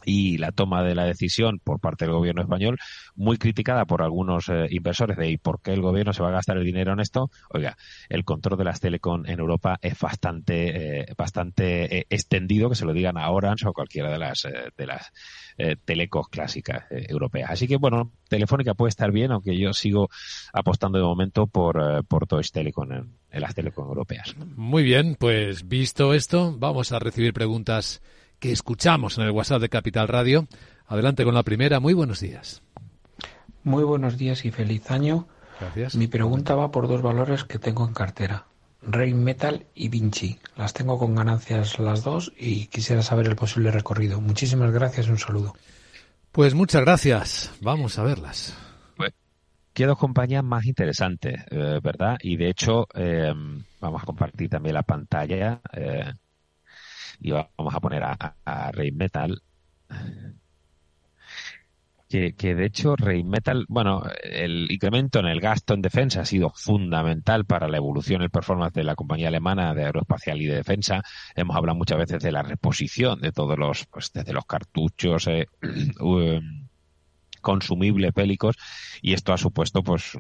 y 0.06 0.38
la 0.38 0.52
toma 0.52 0.84
de 0.84 0.96
la 0.96 1.06
decisión 1.06 1.60
por 1.64 1.80
parte 1.80 2.06
del 2.06 2.14
gobierno 2.14 2.42
español, 2.42 2.78
muy 3.16 3.38
criticada 3.38 3.86
por 3.86 4.02
algunos 4.02 4.50
eh, 4.50 4.68
inversores 4.70 5.18
de 5.18 5.30
¿y 5.30 5.38
por 5.38 5.62
qué 5.62 5.74
el 5.74 5.82
gobierno 5.82 6.14
se 6.14 6.24
va 6.24 6.30
a 6.30 6.34
gastar 6.34 6.58
el 6.58 6.64
dinero 6.64 6.94
en 6.94 7.00
esto? 7.00 7.30
Oiga, 7.50 7.78
el 8.10 8.24
control 8.24 8.58
de 8.58 8.66
las 8.66 8.80
telecom 8.80 9.26
en 9.26 9.40
Europa 9.40 9.78
es 9.82 10.00
bastante, 10.00 11.02
eh, 11.02 11.06
bastante 11.18 12.00
eh, 12.00 12.06
extendido, 12.10 12.70
que 12.70 12.76
se 12.76 12.86
lo 12.86 12.94
digan 12.94 13.18
a 13.18 13.30
Orange 13.30 13.68
o 13.68 13.74
cualquiera 13.74 14.12
de 14.12 14.20
las, 14.20 14.48
de 14.78 14.88
las 14.88 15.12
telecos 15.86 16.28
clásicas 16.30 16.86
europeas. 16.90 17.52
Así 17.52 17.68
que 17.68 17.78
bueno, 17.78 18.12
Telefónica 18.28 18.74
puede 18.74 18.90
estar 18.90 19.12
bien, 19.12 19.32
aunque 19.32 19.58
yo 19.58 19.74
sigo 19.74 20.10
apostando 20.54 20.98
de 20.98 21.04
momento 21.04 21.46
por, 21.46 22.06
por 22.06 22.28
Deutsche 22.28 22.52
Telekom 22.52 22.92
en, 22.92 23.18
en 23.30 23.42
las 23.42 23.54
telecom 23.54 23.88
europeas. 23.88 24.36
Muy 24.56 24.84
bien, 24.84 25.16
pues 25.20 25.68
visto 25.68 26.14
esto, 26.14 26.56
vamos 26.58 26.92
a 26.92 27.00
recibir 27.00 27.34
preguntas 27.34 28.02
que 28.42 28.52
escuchamos 28.52 29.20
en 29.20 29.24
el 29.24 29.32
WhatsApp 29.32 29.62
de 29.62 29.70
Capital 29.70 30.08
Radio. 30.08 30.48
Adelante 30.88 31.24
con 31.24 31.36
la 31.36 31.44
primera. 31.44 31.80
Muy 31.80 31.94
buenos 31.94 32.20
días. 32.20 32.64
Muy 33.64 33.84
buenos 33.84 34.18
días 34.18 34.44
y 34.46 34.52
feliz 34.52 34.90
año. 34.90 35.28
Gracias. 35.60 35.96
Mi 35.96 36.08
pregunta 36.08 36.56
va 36.56 36.72
por 36.72 36.88
dos 36.88 37.04
valores 37.04 37.44
que 37.44 37.60
tengo 37.60 37.88
en 37.88 37.94
cartera. 37.94 38.48
Rain 38.82 39.24
Metal 39.24 39.68
y 39.76 39.90
Vinci. 39.90 40.40
Las 40.58 40.74
tengo 40.74 40.98
con 40.98 41.14
ganancias 41.14 41.78
las 41.78 42.04
dos 42.04 42.34
y 42.36 42.66
quisiera 42.66 43.04
saber 43.04 43.28
el 43.28 43.36
posible 43.36 43.70
recorrido. 43.70 44.20
Muchísimas 44.20 44.72
gracias 44.72 45.08
y 45.08 45.12
un 45.12 45.20
saludo. 45.20 45.54
Pues 46.32 46.56
muchas 46.56 46.82
gracias. 46.82 47.54
Vamos 47.62 48.00
a 48.00 48.04
verlas. 48.04 48.58
Pues, 48.98 49.14
qué 49.72 49.86
dos 49.86 50.00
compañías 50.00 50.44
más 50.44 50.66
interesantes, 50.66 51.42
eh, 51.52 51.80
¿verdad? 51.84 52.18
Y 52.22 52.38
de 52.38 52.50
hecho, 52.50 52.88
eh, 52.96 53.32
vamos 53.80 54.02
a 54.02 54.06
compartir 54.08 54.50
también 54.50 54.74
la 54.74 54.84
pantalla. 54.84 55.62
Eh, 55.74 56.12
y 57.22 57.32
vamos 57.32 57.74
a 57.74 57.80
poner 57.80 58.04
a, 58.04 58.36
a 58.46 58.72
Metal. 58.94 59.42
que, 62.10 62.34
que 62.34 62.56
de 62.56 62.66
hecho 62.66 62.96
Rheinmetall, 62.98 63.66
bueno, 63.70 64.04
el 64.22 64.70
incremento 64.70 65.20
en 65.20 65.28
el 65.28 65.40
gasto 65.40 65.74
en 65.74 65.82
defensa 65.82 66.22
ha 66.22 66.26
sido 66.26 66.52
fundamental 66.54 67.46
para 67.46 67.70
la 67.70 67.78
evolución 67.78 68.22
y 68.22 68.26
el 68.26 68.32
performance 68.32 68.74
de 68.74 68.84
la 68.84 68.96
compañía 68.96 69.30
alemana 69.30 69.74
de 69.74 69.86
aeroespacial 69.86 70.42
y 70.42 70.48
de 70.48 70.56
defensa. 70.56 71.04
Hemos 71.36 71.56
hablado 71.56 71.78
muchas 71.78 72.00
veces 72.00 72.22
de 72.22 72.34
la 72.34 72.44
reposición 72.44 73.22
de 73.22 73.32
todos 73.32 73.58
los, 73.58 73.86
pues 73.86 74.12
desde 74.12 74.34
los 74.34 74.46
cartuchos, 74.46 75.28
eh, 75.28 75.48
um, 76.02 76.68
consumibles 77.40 78.14
bélicos, 78.14 78.58
y 79.02 79.14
esto 79.14 79.32
ha 79.32 79.38
supuesto 79.38 79.82
pues 79.82 80.18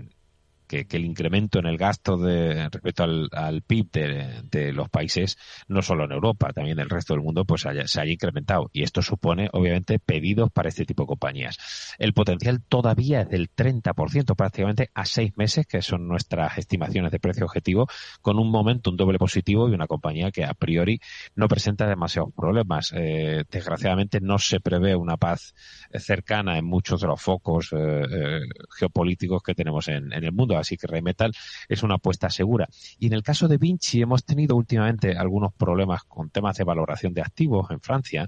que, 0.71 0.97
el 0.97 1.05
incremento 1.05 1.59
en 1.59 1.65
el 1.65 1.77
gasto 1.77 2.17
de 2.17 2.69
respecto 2.69 3.03
al, 3.03 3.61
PIB 3.61 3.91
de, 3.91 4.73
los 4.73 4.89
países, 4.89 5.37
no 5.67 5.81
solo 5.81 6.05
en 6.05 6.13
Europa, 6.13 6.53
también 6.53 6.77
en 6.79 6.83
el 6.83 6.89
resto 6.89 7.13
del 7.13 7.23
mundo, 7.23 7.43
pues 7.45 7.61
se 7.61 7.69
haya 8.01 8.11
incrementado. 8.11 8.69
Y 8.71 8.83
esto 8.83 9.01
supone, 9.01 9.49
obviamente, 9.51 9.99
pedidos 9.99 10.49
para 10.51 10.69
este 10.69 10.85
tipo 10.85 11.03
de 11.03 11.07
compañías. 11.07 11.57
El 11.99 12.13
potencial 12.13 12.61
todavía 12.63 13.21
es 13.21 13.29
del 13.29 13.49
30%, 13.53 14.35
prácticamente 14.35 14.89
a 14.93 15.05
seis 15.05 15.33
meses, 15.35 15.67
que 15.67 15.81
son 15.81 16.07
nuestras 16.07 16.57
estimaciones 16.57 17.11
de 17.11 17.19
precio 17.19 17.45
objetivo, 17.45 17.87
con 18.21 18.39
un 18.39 18.49
momento, 18.49 18.91
un 18.91 18.97
doble 18.97 19.17
positivo 19.17 19.69
y 19.69 19.73
una 19.73 19.87
compañía 19.87 20.31
que 20.31 20.45
a 20.45 20.53
priori 20.53 20.99
no 21.35 21.47
presenta 21.47 21.87
demasiados 21.87 22.33
problemas. 22.33 22.93
Eh, 22.95 23.43
desgraciadamente 23.51 24.21
no 24.21 24.37
se 24.37 24.59
prevé 24.59 24.95
una 24.95 25.17
paz 25.17 25.53
cercana 25.93 26.57
en 26.57 26.65
muchos 26.65 27.01
de 27.01 27.07
los 27.07 27.21
focos 27.21 27.73
eh, 27.73 27.77
eh, 27.77 28.39
geopolíticos 28.77 29.43
que 29.43 29.53
tenemos 29.53 29.87
en, 29.87 30.13
en 30.13 30.23
el 30.23 30.31
mundo 30.31 30.57
así 30.61 30.77
que 30.77 30.87
Rheinmetall 30.87 31.33
es 31.67 31.83
una 31.83 31.95
apuesta 31.95 32.29
segura. 32.29 32.67
Y 32.99 33.07
en 33.07 33.13
el 33.13 33.23
caso 33.23 33.47
de 33.47 33.57
Vinci 33.57 34.01
hemos 34.01 34.23
tenido 34.23 34.55
últimamente 34.55 35.17
algunos 35.17 35.53
problemas 35.53 36.03
con 36.03 36.29
temas 36.29 36.57
de 36.57 36.63
valoración 36.63 37.13
de 37.13 37.21
activos 37.21 37.69
en 37.71 37.81
Francia, 37.81 38.27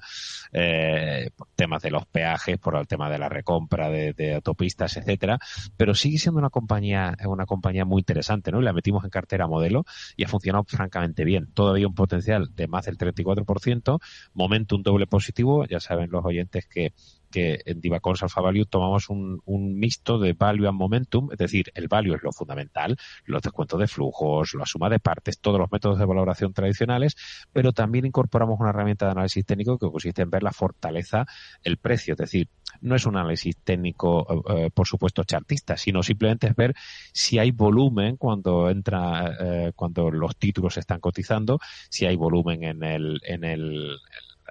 eh, 0.51 1.29
temas 1.55 1.81
de 1.81 1.91
los 1.91 2.05
peajes, 2.05 2.57
por 2.57 2.75
el 2.75 2.87
tema 2.87 3.09
de 3.09 3.17
la 3.17 3.29
recompra 3.29 3.89
de, 3.89 4.33
autopistas, 4.35 4.97
etcétera, 4.97 5.39
pero 5.77 5.93
sigue 5.93 6.17
siendo 6.17 6.39
una 6.39 6.49
compañía, 6.49 7.15
una 7.25 7.45
compañía 7.45 7.85
muy 7.85 7.99
interesante, 8.01 8.51
¿no? 8.51 8.61
Y 8.61 8.63
la 8.63 8.73
metimos 8.73 9.03
en 9.03 9.09
cartera 9.09 9.47
modelo 9.47 9.85
y 10.15 10.23
ha 10.23 10.27
funcionado 10.27 10.63
francamente 10.65 11.23
bien. 11.23 11.51
Todavía 11.53 11.87
un 11.87 11.95
potencial 11.95 12.49
de 12.55 12.67
más 12.67 12.85
del 12.85 12.97
34%, 12.97 13.99
momento 14.33 14.75
un 14.75 14.83
doble 14.83 15.07
positivo, 15.07 15.65
ya 15.65 15.79
saben 15.79 16.09
los 16.11 16.25
oyentes 16.25 16.67
que 16.67 16.93
que 17.33 17.61
en 17.65 17.81
Divacons 17.81 18.21
Alpha 18.21 18.41
Value 18.41 18.65
tomamos 18.65 19.09
un, 19.09 19.41
un, 19.45 19.73
mixto 19.79 20.19
de 20.19 20.33
value 20.33 20.67
and 20.67 20.77
momentum, 20.77 21.31
es 21.31 21.39
decir, 21.39 21.71
el 21.73 21.87
value 21.87 22.13
es 22.13 22.21
lo 22.21 22.31
fundamental, 22.31 22.95
los 23.25 23.41
descuentos 23.41 23.79
de 23.79 23.87
flujos, 23.87 24.53
la 24.53 24.67
suma 24.67 24.87
de 24.87 24.99
partes, 24.99 25.39
todos 25.39 25.59
los 25.59 25.71
métodos 25.71 25.97
de 25.97 26.05
valoración 26.05 26.53
tradicionales, 26.53 27.15
pero 27.51 27.73
también 27.73 28.05
incorporamos 28.05 28.59
una 28.59 28.69
herramienta 28.69 29.07
de 29.07 29.13
análisis 29.13 29.43
técnico 29.45 29.79
que 29.79 29.89
consiste 29.89 30.21
en 30.21 30.29
ver 30.29 30.43
la 30.43 30.51
fortaleza, 30.51 31.25
el 31.63 31.77
precio, 31.77 32.13
es 32.13 32.19
decir, 32.19 32.49
no 32.81 32.95
es 32.95 33.05
un 33.05 33.17
análisis 33.17 33.57
técnico, 33.63 34.27
eh, 34.29 34.65
eh, 34.65 34.69
por 34.71 34.87
supuesto, 34.87 35.23
chartista, 35.23 35.75
sino 35.75 36.03
simplemente 36.03 36.47
es 36.47 36.55
ver 36.55 36.75
si 37.11 37.39
hay 37.39 37.49
volumen 37.49 38.17
cuando 38.17 38.69
entra, 38.69 39.35
eh, 39.39 39.71
cuando 39.75 40.11
los 40.11 40.35
títulos 40.35 40.77
están 40.77 40.99
cotizando, 40.99 41.59
si 41.89 42.05
hay 42.05 42.15
volumen 42.15 42.63
en 42.63 42.83
el, 42.83 43.19
en 43.23 43.43
el, 43.43 43.97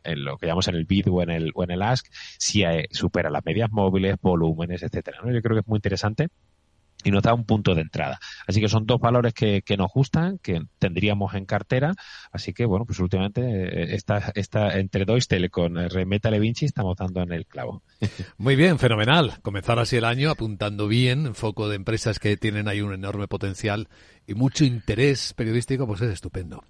en 0.05 0.25
lo 0.25 0.39
que 0.39 0.47
llamamos 0.47 0.69
en 0.69 0.75
el 0.77 0.85
bid 0.85 1.09
o 1.11 1.23
en 1.23 1.31
el, 1.31 1.53
o 1.55 1.65
en 1.65 1.71
el 1.71 1.83
ask, 1.83 2.07
si 2.39 2.63
eh, 2.65 2.89
supera 2.91 3.31
las 3.31 3.45
medias 3.45 3.71
móviles, 3.71 4.17
volúmenes, 4.21 4.83
etcétera. 4.83 5.19
¿no? 5.23 5.33
Yo 5.33 5.43
creo 5.43 5.57
que 5.57 5.61
es 5.61 5.69
muy 5.69 5.79
interesante 5.79 6.29
y 7.05 7.11
nos 7.11 7.23
da 7.23 7.35
un 7.35 7.45
punto 7.45 7.75
de 7.75 7.83
entrada. 7.83 8.19
Así 8.47 8.61
que 8.61 8.69
son 8.69 8.87
dos 8.87 9.01
valores 9.01 9.35
que, 9.35 9.63
que, 9.63 9.77
nos 9.77 9.91
gustan, 9.93 10.39
que 10.39 10.63
tendríamos 10.79 11.35
en 11.35 11.45
cartera. 11.45 11.95
Así 12.31 12.53
que, 12.53 12.65
bueno, 12.65 12.85
pues 12.85 12.99
últimamente 13.01 13.43
eh, 13.43 13.95
está, 13.95 14.33
está 14.35 14.79
entre 14.79 15.05
Deutsche 15.05 15.29
Telekom, 15.29 15.75
Remeta 15.89 16.31
Levinci, 16.31 16.67
estamos 16.67 16.97
dando 16.97 17.23
en 17.23 17.33
el 17.33 17.47
clavo. 17.47 17.83
Muy 18.39 18.57
bien, 18.57 18.79
fenomenal. 18.79 19.41
Comenzar 19.43 19.79
así 19.79 19.97
el 19.97 20.05
año 20.05 20.31
apuntando 20.31 20.89
bien, 20.89 21.35
foco 21.35 21.69
de 21.69 21.77
empresas 21.77 22.19
que 22.19 22.37
tienen 22.37 22.69
ahí 22.69 22.81
un 22.81 22.95
enorme 22.95 23.29
potencial 23.29 23.89
y 24.27 24.35
mucho 24.35 24.65
interés 24.65 25.35
periodístico, 25.35 25.87
pues 25.87 26.01
es 26.03 26.13
estupendo. 26.13 26.65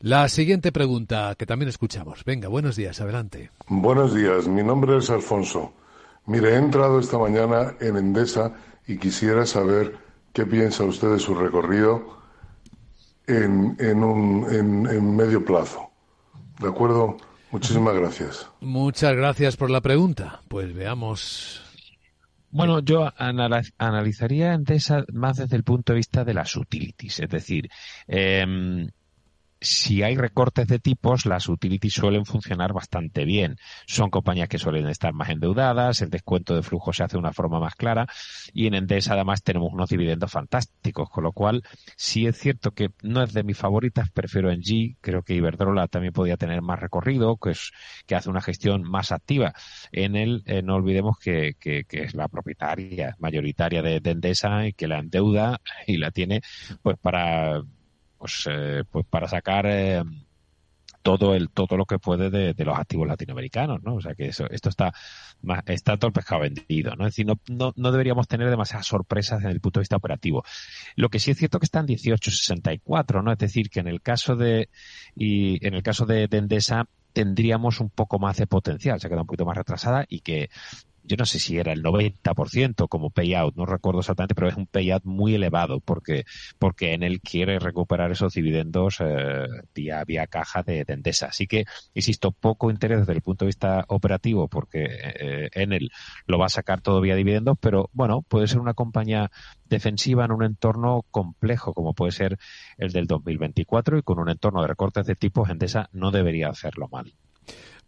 La 0.00 0.28
siguiente 0.28 0.70
pregunta 0.72 1.34
que 1.36 1.46
también 1.46 1.68
escuchamos. 1.68 2.24
Venga, 2.24 2.48
buenos 2.48 2.76
días, 2.76 3.00
adelante. 3.00 3.50
Buenos 3.68 4.14
días, 4.14 4.46
mi 4.46 4.62
nombre 4.62 4.96
es 4.98 5.10
Alfonso. 5.10 5.72
Mire, 6.26 6.50
he 6.50 6.56
entrado 6.56 7.00
esta 7.00 7.18
mañana 7.18 7.74
en 7.80 7.96
Endesa 7.96 8.54
y 8.86 8.98
quisiera 8.98 9.46
saber 9.46 9.96
qué 10.32 10.46
piensa 10.46 10.84
usted 10.84 11.10
de 11.10 11.18
su 11.18 11.34
recorrido 11.34 12.18
en, 13.26 13.76
en, 13.78 14.04
un, 14.04 14.46
en, 14.50 15.16
medio 15.16 15.44
plazo. 15.44 15.90
¿De 16.60 16.68
acuerdo? 16.68 17.16
Muchísimas 17.50 17.94
gracias. 17.98 18.48
Muchas 18.60 19.16
gracias 19.16 19.56
por 19.56 19.70
la 19.70 19.80
pregunta. 19.80 20.42
Pues 20.48 20.74
veamos 20.74 21.62
bueno, 22.50 22.80
yo 22.80 23.12
analizaría 23.16 24.54
Endesa 24.54 25.04
más 25.12 25.36
desde 25.36 25.56
el 25.56 25.64
punto 25.64 25.92
de 25.92 25.98
vista 25.98 26.24
de 26.24 26.34
las 26.34 26.56
utilities, 26.56 27.20
es 27.20 27.28
decir, 27.28 27.68
eh, 28.06 28.88
si 29.60 30.02
hay 30.02 30.16
recortes 30.16 30.68
de 30.68 30.78
tipos, 30.78 31.26
las 31.26 31.48
utilities 31.48 31.94
suelen 31.94 32.24
funcionar 32.24 32.72
bastante 32.72 33.24
bien. 33.24 33.56
Son 33.86 34.10
compañías 34.10 34.48
que 34.48 34.58
suelen 34.58 34.88
estar 34.88 35.12
más 35.12 35.30
endeudadas, 35.30 36.00
el 36.02 36.10
descuento 36.10 36.54
de 36.54 36.62
flujo 36.62 36.92
se 36.92 37.02
hace 37.02 37.14
de 37.14 37.18
una 37.18 37.32
forma 37.32 37.58
más 37.60 37.74
clara 37.74 38.06
y 38.52 38.66
en 38.66 38.74
Endesa 38.74 39.14
además 39.14 39.42
tenemos 39.42 39.72
unos 39.72 39.88
dividendos 39.88 40.30
fantásticos, 40.30 41.08
con 41.10 41.24
lo 41.24 41.32
cual 41.32 41.62
sí 41.96 42.26
es 42.26 42.38
cierto 42.38 42.72
que 42.72 42.90
no 43.02 43.22
es 43.22 43.32
de 43.32 43.42
mis 43.42 43.58
favoritas, 43.58 44.10
prefiero 44.10 44.50
en 44.50 44.60
G, 44.60 44.96
creo 45.00 45.22
que 45.22 45.34
Iberdrola 45.34 45.88
también 45.88 46.12
podría 46.12 46.36
tener 46.36 46.62
más 46.62 46.78
recorrido, 46.78 47.36
que, 47.36 47.50
es, 47.50 47.72
que 48.06 48.14
hace 48.14 48.30
una 48.30 48.40
gestión 48.40 48.82
más 48.82 49.12
activa. 49.12 49.52
En 49.92 50.16
él 50.16 50.42
eh, 50.46 50.62
no 50.62 50.76
olvidemos 50.76 51.18
que, 51.18 51.54
que, 51.58 51.84
es 51.90 52.14
la 52.14 52.28
propietaria 52.28 53.16
mayoritaria 53.18 53.82
de 53.82 54.00
Endesa 54.04 54.66
y 54.66 54.72
que 54.72 54.86
la 54.86 54.98
endeuda 54.98 55.60
y 55.86 55.96
la 55.96 56.10
tiene 56.10 56.42
pues 56.82 56.96
para 56.98 57.62
pues, 58.18 58.44
eh, 58.50 58.82
pues 58.90 59.06
para 59.06 59.28
sacar 59.28 59.66
eh, 59.66 60.02
todo 61.02 61.34
el 61.34 61.50
todo 61.50 61.76
lo 61.76 61.86
que 61.86 61.98
puede 61.98 62.30
de, 62.30 62.64
los 62.64 62.78
activos 62.78 63.08
latinoamericanos, 63.08 63.82
¿no? 63.82 63.94
O 63.94 64.00
sea 64.00 64.14
que 64.14 64.26
eso, 64.28 64.48
esto 64.50 64.68
está 64.68 64.92
está 65.66 65.96
todo 65.96 66.08
el 66.08 66.12
pescado 66.12 66.42
vendido, 66.42 66.94
¿no? 66.96 67.06
Es 67.06 67.14
decir, 67.14 67.26
no, 67.26 67.72
no, 67.76 67.92
deberíamos 67.92 68.28
tener 68.28 68.50
demasiadas 68.50 68.86
sorpresas 68.86 69.38
desde 69.38 69.52
el 69.52 69.60
punto 69.60 69.80
de 69.80 69.82
vista 69.82 69.96
operativo. 69.96 70.44
Lo 70.96 71.08
que 71.08 71.18
sí 71.18 71.30
es 71.30 71.38
cierto 71.38 71.60
que 71.60 71.64
está 71.64 71.80
en 71.80 71.86
18.64, 71.86 73.22
¿no? 73.22 73.32
Es 73.32 73.38
decir, 73.38 73.70
que 73.70 73.80
en 73.80 73.88
el 73.88 74.02
caso 74.02 74.36
de 74.36 74.68
y 75.14 75.64
en 75.66 75.74
el 75.74 75.82
caso 75.82 76.04
de, 76.04 76.28
de 76.28 76.38
Endesa 76.38 76.86
tendríamos 77.12 77.80
un 77.80 77.90
poco 77.90 78.18
más 78.18 78.36
de 78.36 78.46
potencial, 78.46 79.00
se 79.00 79.06
ha 79.06 79.10
quedado 79.10 79.22
un 79.22 79.28
poquito 79.28 79.46
más 79.46 79.56
retrasada 79.56 80.04
y 80.08 80.20
que 80.20 80.50
yo 81.08 81.16
no 81.16 81.24
sé 81.24 81.38
si 81.38 81.58
era 81.58 81.72
el 81.72 81.82
90% 81.82 82.86
como 82.88 83.10
payout, 83.10 83.56
no 83.56 83.66
recuerdo 83.66 84.00
exactamente, 84.00 84.34
pero 84.34 84.48
es 84.48 84.56
un 84.56 84.66
payout 84.66 85.04
muy 85.04 85.34
elevado 85.34 85.80
porque, 85.80 86.24
porque 86.58 86.92
en 86.92 87.02
él 87.02 87.20
quiere 87.20 87.58
recuperar 87.58 88.12
esos 88.12 88.34
dividendos 88.34 88.98
eh, 89.00 89.46
vía, 89.74 90.04
vía 90.04 90.26
caja 90.26 90.62
de, 90.62 90.84
Endesa. 90.86 91.26
Así 91.26 91.46
que, 91.46 91.64
insisto, 91.94 92.30
poco 92.30 92.70
interés 92.70 93.00
desde 93.00 93.12
el 93.12 93.22
punto 93.22 93.44
de 93.44 93.48
vista 93.48 93.84
operativo 93.88 94.48
porque 94.48 94.84
eh, 94.84 95.48
en 95.52 95.72
él 95.72 95.90
lo 96.26 96.38
va 96.38 96.46
a 96.46 96.50
sacar 96.50 96.80
todo 96.82 97.00
vía 97.00 97.16
dividendos, 97.16 97.56
pero 97.60 97.88
bueno, 97.92 98.22
puede 98.22 98.46
ser 98.46 98.60
una 98.60 98.74
compañía 98.74 99.30
defensiva 99.64 100.24
en 100.24 100.32
un 100.32 100.44
entorno 100.44 101.04
complejo 101.10 101.72
como 101.74 101.94
puede 101.94 102.12
ser 102.12 102.38
el 102.76 102.92
del 102.92 103.06
2024 103.06 103.98
y 103.98 104.02
con 104.02 104.18
un 104.18 104.28
entorno 104.28 104.62
de 104.62 104.68
recortes 104.68 105.06
de 105.06 105.16
tipos 105.16 105.48
Endesa 105.48 105.88
no 105.92 106.10
debería 106.10 106.48
hacerlo 106.48 106.88
mal. 106.88 107.12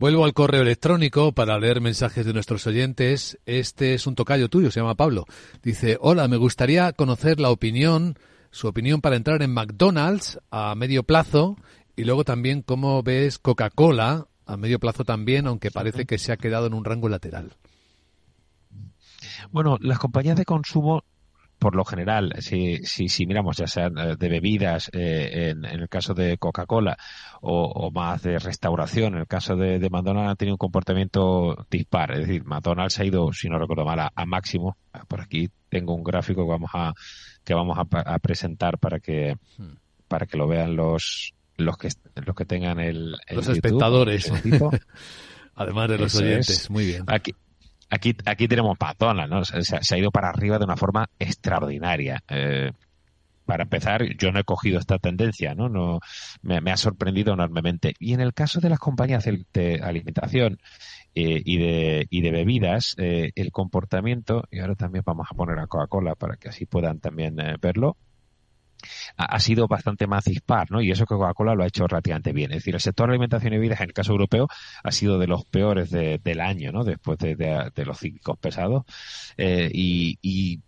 Vuelvo 0.00 0.25
al 0.25 0.33
correo 0.33 0.62
electrónico 0.62 1.33
para 1.33 1.59
leer 1.59 1.83
mensajes 1.83 2.25
de 2.25 2.33
nuestros 2.33 2.66
oyentes. 2.66 3.38
Este 3.45 3.92
es 3.92 4.07
un 4.07 4.14
tocayo 4.14 4.49
tuyo, 4.49 4.71
se 4.71 4.80
llama 4.80 4.95
Pablo. 4.95 5.26
Dice, 5.62 5.99
hola, 6.00 6.26
me 6.26 6.38
gustaría 6.38 6.95
conocer 6.95 7.38
la 7.38 7.50
opinión, 7.50 8.19
su 8.50 8.66
opinión 8.66 9.02
para 9.02 9.16
entrar 9.16 9.42
en 9.42 9.52
McDonald's 9.52 10.40
a 10.50 10.75
medio 10.75 11.02
plazo 11.02 11.59
y 11.97 12.04
luego 12.04 12.25
también 12.25 12.62
cómo 12.62 13.02
ves 13.02 13.38
Coca-Cola 13.38 14.26
a 14.47 14.57
medio 14.57 14.78
plazo 14.80 15.04
también, 15.04 15.47
aunque 15.47 15.71
parece 15.71 16.07
que 16.07 16.16
se 16.16 16.33
ha 16.33 16.38
quedado 16.38 16.66
en 16.66 16.73
un 16.73 16.87
rango 16.87 17.11
lateral. 17.11 17.59
Bueno, 19.50 19.76
las 19.83 19.99
compañías 19.99 20.37
de 20.37 20.47
consumo 20.47 21.04
por 21.60 21.76
lo 21.76 21.84
general, 21.84 22.32
si, 22.38 22.78
si, 22.84 23.08
si 23.08 23.26
miramos 23.26 23.58
ya 23.58 23.66
sean 23.66 23.96
eh, 23.98 24.16
de 24.18 24.28
bebidas 24.28 24.90
eh, 24.94 25.50
en, 25.50 25.64
el 25.66 25.88
caso 25.90 26.14
de 26.14 26.38
Coca-Cola 26.38 26.96
o, 27.42 27.90
más 27.92 28.22
de 28.22 28.38
restauración, 28.38 29.14
en 29.14 29.20
el 29.20 29.26
caso 29.26 29.56
de, 29.56 29.78
de, 29.78 29.90
McDonald's 29.90 30.30
han 30.30 30.36
tenido 30.36 30.54
un 30.54 30.58
comportamiento 30.58 31.66
dispar. 31.70 32.12
Es 32.12 32.26
decir, 32.26 32.44
McDonald's 32.44 32.98
ha 32.98 33.04
ido, 33.04 33.32
si 33.32 33.48
no 33.48 33.58
recuerdo 33.58 33.84
mal, 33.84 34.10
a, 34.14 34.26
máximo. 34.26 34.78
Por 35.06 35.20
aquí 35.20 35.50
tengo 35.68 35.94
un 35.94 36.02
gráfico 36.02 36.44
que 36.44 36.50
vamos 36.50 36.70
a, 36.72 36.94
que 37.44 37.54
vamos 37.54 37.78
a, 37.78 38.18
presentar 38.18 38.78
para 38.78 38.98
que, 38.98 39.36
hmm. 39.58 39.74
para 40.08 40.24
que 40.24 40.38
lo 40.38 40.48
vean 40.48 40.74
los, 40.76 41.34
los 41.58 41.76
que, 41.76 41.90
los 42.14 42.34
que 42.34 42.46
tengan 42.46 42.80
el, 42.80 43.16
los 43.30 43.48
espectadores. 43.48 44.32
Además 45.54 45.90
de 45.90 45.98
los 45.98 46.14
oyentes. 46.14 46.70
Muy 46.70 46.86
bien. 46.86 47.04
Aquí, 47.06 47.34
aquí, 47.90 48.16
aquí 48.25 48.49
tenemos 48.49 48.78
Patona, 48.78 49.26
¿no? 49.26 49.44
Se, 49.44 49.94
ha 49.94 49.99
ido 49.99 50.11
para 50.11 50.30
arriba 50.30 50.59
de 50.59 50.64
una 50.64 50.76
forma 50.76 51.09
extraordinaria. 51.18 52.23
Eh, 52.28 52.73
para 53.50 53.64
empezar, 53.64 54.04
yo 54.16 54.30
no 54.30 54.38
he 54.38 54.44
cogido 54.44 54.78
esta 54.78 54.99
tendencia, 54.99 55.56
¿no? 55.56 55.68
no 55.68 55.99
me, 56.42 56.70
ha 56.70 56.76
sorprendido 56.76 57.35
enormemente. 57.35 57.94
Y 57.99 58.12
en 58.14 58.20
el 58.20 58.32
caso 58.32 58.61
de 58.61 58.68
las 58.68 58.78
compañías 58.78 59.25
de 59.25 59.80
alimentación 59.82 60.59
eh, 61.16 61.42
y, 61.44 61.59
de, 61.59 62.06
y 62.11 62.20
de 62.20 62.30
bebidas, 62.30 62.94
eh, 62.97 63.32
el 63.35 63.50
comportamiento, 63.50 64.44
y 64.52 64.61
ahora 64.61 64.76
también 64.76 65.02
vamos 65.04 65.26
a 65.28 65.35
poner 65.35 65.59
a 65.59 65.66
Coca-Cola 65.66 66.14
para 66.14 66.37
que 66.37 66.49
así 66.49 66.66
puedan 66.66 67.00
también 67.00 67.40
eh, 67.40 67.56
verlo, 67.61 67.97
ha, 69.16 69.40
sido 69.40 69.66
bastante 69.68 70.06
más 70.06 70.25
dispar, 70.25 70.70
¿no? 70.70 70.80
Y 70.80 70.90
eso 70.90 71.04
que 71.04 71.14
Coca-Cola 71.14 71.54
lo 71.54 71.64
ha 71.64 71.66
hecho 71.66 71.87
relativamente 71.87 72.32
bien. 72.32 72.50
Es 72.52 72.58
decir, 72.58 72.75
el 72.75 72.80
sector 72.80 73.08
de 73.08 73.12
alimentación 73.12 73.52
y 73.52 73.56
bebidas, 73.56 73.80
en 73.80 73.88
el 73.88 73.92
caso 73.94 74.12
europeo, 74.12 74.49
ha 74.82 74.92
sido 74.92 75.18
de 75.18 75.26
los 75.26 75.44
peores 75.44 75.90
del 75.90 76.40
año, 76.40 76.72
¿no? 76.72 76.84
Después 76.84 77.18
de, 77.18 77.84
los 77.84 77.99
cíclicos 77.99 78.38
pesados. 78.38 78.84
y, 79.37 80.18
y 80.22 80.60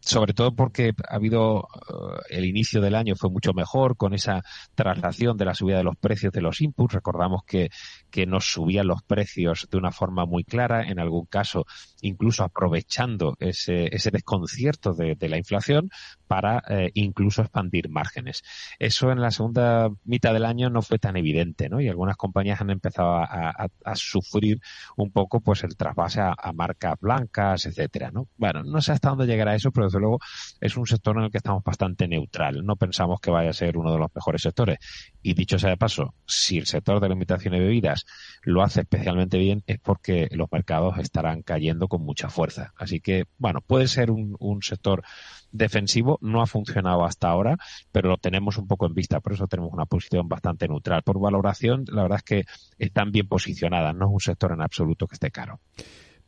sobre 0.00 0.32
todo 0.32 0.54
porque 0.54 0.92
ha 1.08 1.16
habido 1.16 1.68
eh, 1.88 2.36
el 2.38 2.44
inicio 2.46 2.80
del 2.80 2.94
año 2.94 3.14
fue 3.16 3.30
mucho 3.30 3.52
mejor 3.52 3.96
con 3.96 4.14
esa 4.14 4.42
traslación 4.74 5.36
de 5.36 5.44
la 5.44 5.54
subida 5.54 5.78
de 5.78 5.84
los 5.84 5.96
precios 5.96 6.32
de 6.32 6.40
los 6.40 6.60
inputs. 6.60 6.94
Recordamos 6.94 7.42
que, 7.46 7.70
que 8.10 8.26
nos 8.26 8.46
subían 8.50 8.86
los 8.86 9.02
precios 9.02 9.68
de 9.70 9.78
una 9.78 9.92
forma 9.92 10.24
muy 10.24 10.44
clara, 10.44 10.88
en 10.88 10.98
algún 10.98 11.26
caso 11.26 11.66
incluso 12.00 12.44
aprovechando 12.44 13.36
ese, 13.38 13.94
ese 13.94 14.10
desconcierto 14.10 14.94
de, 14.94 15.16
la 15.20 15.36
inflación 15.36 15.90
para 16.30 16.62
eh, 16.68 16.92
incluso 16.94 17.42
expandir 17.42 17.88
márgenes. 17.88 18.44
Eso 18.78 19.10
en 19.10 19.20
la 19.20 19.32
segunda 19.32 19.88
mitad 20.04 20.32
del 20.32 20.44
año 20.44 20.70
no 20.70 20.80
fue 20.80 21.00
tan 21.00 21.16
evidente, 21.16 21.68
¿no? 21.68 21.80
Y 21.80 21.88
algunas 21.88 22.16
compañías 22.16 22.60
han 22.60 22.70
empezado 22.70 23.16
a, 23.16 23.68
sufrir 23.94 24.60
un 24.96 25.10
poco 25.10 25.40
pues 25.40 25.64
el 25.64 25.76
trasvase 25.76 26.20
a, 26.20 26.52
marcas 26.54 26.94
blancas, 27.00 27.66
etcétera, 27.66 28.12
¿no? 28.12 28.28
Bueno, 28.36 28.62
no 28.62 28.80
sé 28.80 28.92
hasta 28.92 29.08
dónde 29.08 29.26
llegará 29.26 29.56
eso, 29.56 29.72
pero 29.72 29.86
desde 29.86 29.98
luego 29.98 30.20
es 30.60 30.76
un 30.76 30.86
sector 30.86 31.16
en 31.16 31.24
el 31.24 31.30
que 31.32 31.38
estamos 31.38 31.64
bastante 31.64 32.06
neutral. 32.06 32.64
No 32.64 32.76
pensamos 32.76 33.20
que 33.20 33.32
vaya 33.32 33.50
a 33.50 33.52
ser 33.52 33.76
uno 33.76 33.90
de 33.92 33.98
los 33.98 34.14
mejores 34.14 34.42
sectores. 34.42 34.78
Y 35.22 35.34
dicho 35.34 35.58
sea 35.58 35.70
de 35.70 35.76
paso, 35.78 36.14
si 36.26 36.58
el 36.58 36.66
sector 36.66 37.00
de 37.00 37.08
la 37.08 37.14
imitación 37.14 37.54
de 37.54 37.58
bebidas 37.58 38.06
lo 38.42 38.62
hace 38.62 38.82
especialmente 38.82 39.36
bien, 39.36 39.64
es 39.66 39.80
porque 39.80 40.28
los 40.30 40.46
mercados 40.52 40.96
estarán 40.98 41.42
cayendo 41.42 41.88
con 41.88 42.02
mucha 42.04 42.28
fuerza. 42.28 42.72
Así 42.76 43.00
que, 43.00 43.24
bueno, 43.36 43.62
puede 43.62 43.88
ser 43.88 44.12
un 44.12 44.62
sector 44.62 45.02
defensivo, 45.52 46.18
no 46.20 46.42
ha 46.42 46.46
funcionado 46.46 47.04
hasta 47.04 47.28
ahora, 47.28 47.56
pero 47.92 48.08
lo 48.08 48.16
tenemos 48.16 48.56
un 48.58 48.66
poco 48.66 48.86
en 48.86 48.94
vista, 48.94 49.20
por 49.20 49.32
eso 49.32 49.46
tenemos 49.46 49.72
una 49.72 49.86
posición 49.86 50.28
bastante 50.28 50.68
neutral. 50.68 51.02
Por 51.02 51.20
valoración, 51.20 51.84
la 51.88 52.02
verdad 52.02 52.18
es 52.18 52.24
que 52.24 52.44
están 52.78 53.12
bien 53.12 53.28
posicionadas, 53.28 53.94
no 53.94 54.06
es 54.06 54.12
un 54.12 54.20
sector 54.20 54.52
en 54.52 54.62
absoluto 54.62 55.06
que 55.06 55.14
esté 55.14 55.30
caro. 55.30 55.60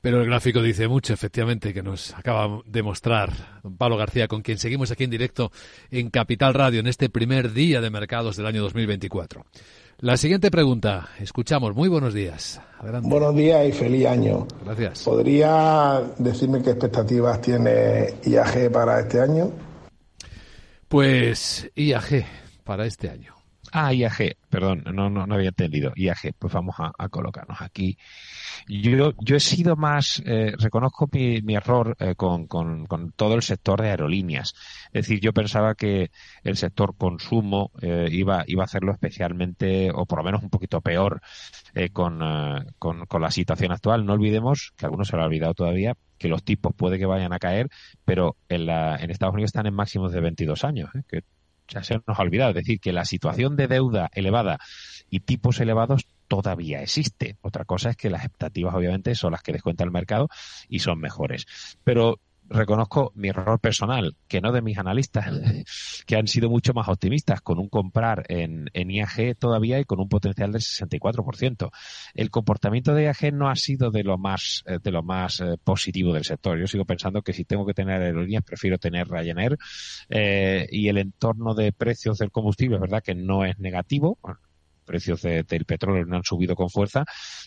Pero 0.02 0.20
el 0.20 0.26
gráfico 0.26 0.60
dice 0.60 0.88
mucho, 0.88 1.14
efectivamente, 1.14 1.72
que 1.72 1.84
nos 1.84 2.12
acaba 2.14 2.60
de 2.66 2.82
mostrar 2.82 3.60
don 3.62 3.76
Pablo 3.76 3.96
García, 3.96 4.26
con 4.26 4.42
quien 4.42 4.58
seguimos 4.58 4.90
aquí 4.90 5.04
en 5.04 5.10
directo 5.10 5.52
en 5.92 6.10
Capital 6.10 6.54
Radio 6.54 6.80
en 6.80 6.88
este 6.88 7.08
primer 7.08 7.52
día 7.52 7.80
de 7.80 7.88
mercados 7.88 8.36
del 8.36 8.46
año 8.46 8.62
2024. 8.62 9.46
La 10.02 10.16
siguiente 10.16 10.50
pregunta, 10.50 11.10
escuchamos. 11.20 11.76
Muy 11.76 11.88
buenos 11.88 12.12
días. 12.12 12.60
Buenos 13.02 13.36
días 13.36 13.68
y 13.68 13.70
feliz 13.70 14.04
año. 14.06 14.48
Gracias. 14.64 15.04
¿Podría 15.04 16.02
decirme 16.18 16.60
qué 16.60 16.70
expectativas 16.70 17.40
tiene 17.40 18.12
IAG 18.24 18.72
para 18.72 18.98
este 18.98 19.20
año? 19.20 19.52
Pues 20.88 21.70
IAG 21.76 22.26
para 22.64 22.84
este 22.84 23.10
año. 23.10 23.31
Ah, 23.74 23.90
IAG, 23.94 24.36
perdón, 24.50 24.84
no, 24.92 25.08
no, 25.08 25.34
había 25.34 25.48
entendido. 25.48 25.92
IAG, 25.96 26.34
pues 26.38 26.52
vamos 26.52 26.76
a, 26.78 27.08
colocarnos 27.08 27.62
aquí. 27.62 27.96
Yo, 28.68 29.14
yo 29.18 29.36
he 29.36 29.40
sido 29.40 29.76
más, 29.76 30.22
eh, 30.26 30.52
reconozco 30.58 31.08
mi, 31.10 31.40
mi 31.40 31.54
error 31.54 31.96
eh, 31.98 32.14
con, 32.14 32.46
con, 32.46 32.84
con, 32.84 33.12
todo 33.12 33.34
el 33.34 33.42
sector 33.42 33.80
de 33.80 33.88
aerolíneas. 33.88 34.52
Es 34.92 35.06
decir, 35.06 35.20
yo 35.20 35.32
pensaba 35.32 35.74
que 35.74 36.10
el 36.44 36.58
sector 36.58 36.96
consumo 36.98 37.70
eh, 37.80 38.08
iba, 38.12 38.44
iba 38.46 38.62
a 38.62 38.66
hacerlo 38.66 38.92
especialmente, 38.92 39.90
o 39.90 40.04
por 40.04 40.18
lo 40.18 40.24
menos 40.24 40.42
un 40.42 40.50
poquito 40.50 40.82
peor 40.82 41.22
eh, 41.74 41.88
con, 41.88 42.20
con, 42.78 43.06
con 43.06 43.22
la 43.22 43.30
situación 43.30 43.72
actual. 43.72 44.04
No 44.04 44.12
olvidemos, 44.12 44.74
que 44.76 44.84
algunos 44.84 45.08
se 45.08 45.16
lo 45.16 45.22
ha 45.22 45.26
olvidado 45.26 45.54
todavía, 45.54 45.96
que 46.18 46.28
los 46.28 46.44
tipos 46.44 46.74
puede 46.74 46.98
que 46.98 47.06
vayan 47.06 47.32
a 47.32 47.38
caer, 47.38 47.70
pero 48.04 48.36
en, 48.50 48.66
la, 48.66 48.96
en 48.96 49.10
Estados 49.10 49.32
Unidos 49.32 49.48
están 49.48 49.66
en 49.66 49.74
máximos 49.74 50.12
de 50.12 50.20
22 50.20 50.62
años, 50.64 50.90
que 51.08 51.22
se 51.66 51.94
nos 52.06 52.18
ha 52.18 52.22
olvidado, 52.22 52.50
es 52.50 52.56
decir, 52.56 52.80
que 52.80 52.92
la 52.92 53.04
situación 53.04 53.56
de 53.56 53.68
deuda 53.68 54.10
elevada 54.14 54.58
y 55.10 55.20
tipos 55.20 55.60
elevados 55.60 56.06
todavía 56.28 56.82
existe. 56.82 57.36
Otra 57.42 57.64
cosa 57.64 57.90
es 57.90 57.96
que 57.96 58.10
las 58.10 58.24
expectativas 58.24 58.74
obviamente 58.74 59.14
son 59.14 59.32
las 59.32 59.42
que 59.42 59.52
descuenta 59.52 59.84
el 59.84 59.90
mercado 59.90 60.28
y 60.68 60.78
son 60.78 60.98
mejores. 60.98 61.46
Pero 61.84 62.20
reconozco 62.52 63.12
mi 63.14 63.28
error 63.28 63.58
personal, 63.60 64.16
que 64.28 64.40
no 64.40 64.52
de 64.52 64.62
mis 64.62 64.78
analistas, 64.78 65.26
que 66.06 66.16
han 66.16 66.26
sido 66.26 66.50
mucho 66.50 66.74
más 66.74 66.88
optimistas, 66.88 67.40
con 67.40 67.58
un 67.58 67.68
comprar 67.68 68.24
en, 68.28 68.70
en 68.72 68.90
IAG 68.90 69.36
todavía 69.38 69.80
y 69.80 69.84
con 69.84 70.00
un 70.00 70.08
potencial 70.08 70.52
del 70.52 70.60
64%. 70.60 71.70
El 72.14 72.30
comportamiento 72.30 72.94
de 72.94 73.04
IAG 73.04 73.32
no 73.32 73.48
ha 73.48 73.56
sido 73.56 73.90
de 73.90 74.04
lo 74.04 74.18
más, 74.18 74.62
eh, 74.66 74.78
de 74.82 74.90
lo 74.90 75.02
más 75.02 75.40
eh, 75.40 75.56
positivo 75.62 76.12
del 76.12 76.24
sector. 76.24 76.58
Yo 76.58 76.66
sigo 76.66 76.84
pensando 76.84 77.22
que 77.22 77.32
si 77.32 77.44
tengo 77.44 77.66
que 77.66 77.74
tener 77.74 78.02
aerolíneas, 78.02 78.44
prefiero 78.44 78.78
tener 78.78 79.08
Ryanair, 79.08 79.56
eh, 80.08 80.66
y 80.70 80.88
el 80.88 80.98
entorno 80.98 81.54
de 81.54 81.72
precios 81.72 82.18
del 82.18 82.30
combustible 82.30 82.76
es 82.76 82.82
verdad 82.82 83.02
que 83.02 83.14
no 83.14 83.44
es 83.44 83.58
negativo, 83.58 84.18
precios 84.92 85.22
del 85.22 85.64
petróleo 85.64 86.04
no 86.04 86.16
han 86.16 86.22
subido 86.22 86.54
con 86.54 86.68
fuerza, 86.68 87.04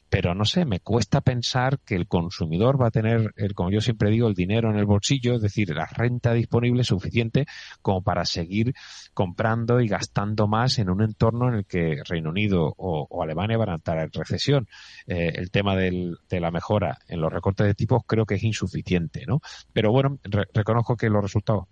pero 0.10 0.34
no 0.34 0.46
sé, 0.46 0.66
me 0.66 0.80
cuesta 0.80 1.22
pensar 1.22 1.80
que 1.86 1.96
el 1.96 2.08
consumidor 2.08 2.82
va 2.82 2.88
a 2.88 2.92
tener, 2.92 3.34
el, 3.36 3.54
como 3.54 3.70
yo 3.70 3.82
siempre 3.82 4.10
digo, 4.10 4.28
el 4.28 4.34
dinero 4.34 4.72
en 4.72 4.78
el 4.78 4.86
bolsillo, 4.86 5.36
es 5.36 5.42
decir, 5.42 5.70
la 5.70 5.86
renta 5.86 6.34
disponible 6.34 6.84
suficiente 6.84 7.46
como 7.84 8.02
para 8.02 8.26
seguir 8.26 8.74
comprando 9.14 9.80
y 9.80 9.88
gastando 9.88 10.48
más 10.48 10.80
en 10.80 10.90
un 10.90 11.04
entorno 11.04 11.50
en 11.50 11.56
el 11.56 11.66
que 11.66 12.02
Reino 12.04 12.32
Unido 12.32 12.74
o, 12.78 13.06
Alemania 13.22 13.58
van 13.58 13.70
a 13.70 13.76
entrar 13.76 14.00
en 14.00 14.12
recesión. 14.12 14.68
Eh, 15.06 15.34
el 15.36 15.52
tema 15.52 15.76
del, 15.76 16.18
de 16.30 16.40
la 16.40 16.50
mejora 16.50 16.98
en 17.08 17.22
los 17.22 17.32
recortes 17.32 17.68
de 17.68 17.76
tipos 17.76 18.02
creo 18.08 18.26
que 18.26 18.36
es 18.36 18.44
insuficiente, 18.44 19.26
¿no? 19.28 19.42
Pero 19.72 19.92
bueno, 19.92 20.18
reconozco 20.54 20.96
que 20.96 21.10
los 21.10 21.22
resultados 21.22 21.66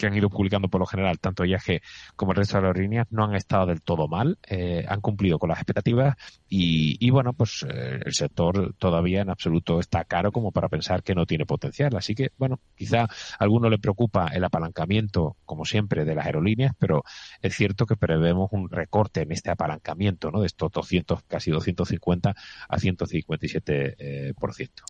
que 0.00 0.06
han 0.06 0.16
ido 0.16 0.30
publicando 0.30 0.68
por 0.68 0.80
lo 0.80 0.86
general, 0.86 1.18
tanto 1.20 1.44
IAG 1.44 1.82
como 2.16 2.32
el 2.32 2.38
resto 2.38 2.56
de 2.56 2.62
las 2.62 2.68
aerolíneas, 2.70 3.06
no 3.10 3.24
han 3.24 3.34
estado 3.34 3.66
del 3.66 3.82
todo 3.82 4.08
mal, 4.08 4.38
eh, 4.48 4.84
han 4.88 5.00
cumplido 5.00 5.38
con 5.38 5.50
las 5.50 5.58
expectativas 5.58 6.16
y, 6.48 7.10
bueno, 7.10 7.34
pues 7.34 7.64
eh, 7.68 8.00
el 8.04 8.14
sector 8.14 8.74
todavía 8.78 9.20
en 9.20 9.30
absoluto 9.30 9.78
está 9.78 10.04
caro 10.04 10.32
como 10.32 10.52
para 10.52 10.68
pensar 10.68 11.02
que 11.02 11.14
no 11.14 11.26
tiene 11.26 11.46
potencial. 11.46 11.94
Así 11.96 12.14
que, 12.14 12.30
bueno, 12.38 12.58
quizá 12.74 13.02
a 13.02 13.08
alguno 13.38 13.68
le 13.68 13.78
preocupa 13.78 14.28
el 14.28 14.42
apalancamiento, 14.42 15.36
como 15.44 15.64
siempre, 15.64 16.04
de 16.04 16.14
las 16.14 16.26
aerolíneas, 16.26 16.72
pero 16.78 17.04
es 17.42 17.54
cierto 17.54 17.86
que 17.86 17.96
prevemos 17.96 18.48
un 18.52 18.70
recorte 18.70 19.22
en 19.22 19.32
este 19.32 19.50
apalancamiento, 19.50 20.30
¿no? 20.30 20.40
De 20.40 20.46
estos 20.46 20.72
200, 20.72 21.22
casi 21.24 21.50
250 21.50 22.34
a 22.68 22.78
157%. 22.78 23.94
Eh, 23.98 24.32
por 24.38 24.54
ciento. 24.54 24.82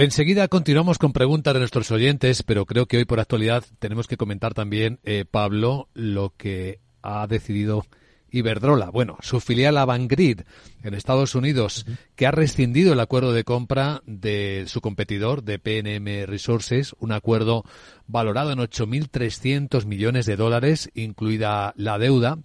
Enseguida 0.00 0.48
continuamos 0.48 0.96
con 0.96 1.12
preguntas 1.12 1.52
de 1.52 1.60
nuestros 1.60 1.90
oyentes, 1.90 2.42
pero 2.42 2.64
creo 2.64 2.86
que 2.86 2.96
hoy 2.96 3.04
por 3.04 3.20
actualidad 3.20 3.64
tenemos 3.78 4.06
que 4.06 4.16
comentar 4.16 4.54
también, 4.54 4.98
eh, 5.04 5.26
Pablo, 5.30 5.88
lo 5.92 6.32
que 6.38 6.80
ha 7.02 7.26
decidido 7.26 7.84
Iberdrola. 8.30 8.88
Bueno, 8.88 9.18
su 9.20 9.40
filial 9.40 9.76
Avangrid 9.76 10.40
en 10.82 10.94
Estados 10.94 11.34
Unidos, 11.34 11.84
que 12.16 12.26
ha 12.26 12.30
rescindido 12.30 12.94
el 12.94 13.00
acuerdo 13.00 13.34
de 13.34 13.44
compra 13.44 14.00
de 14.06 14.64
su 14.68 14.80
competidor, 14.80 15.42
de 15.42 15.58
PNM 15.58 16.24
Resources, 16.24 16.96
un 16.98 17.12
acuerdo 17.12 17.66
valorado 18.06 18.52
en 18.52 18.58
8.300 18.58 19.84
millones 19.84 20.24
de 20.24 20.36
dólares, 20.36 20.88
incluida 20.94 21.74
la 21.76 21.98
deuda 21.98 22.38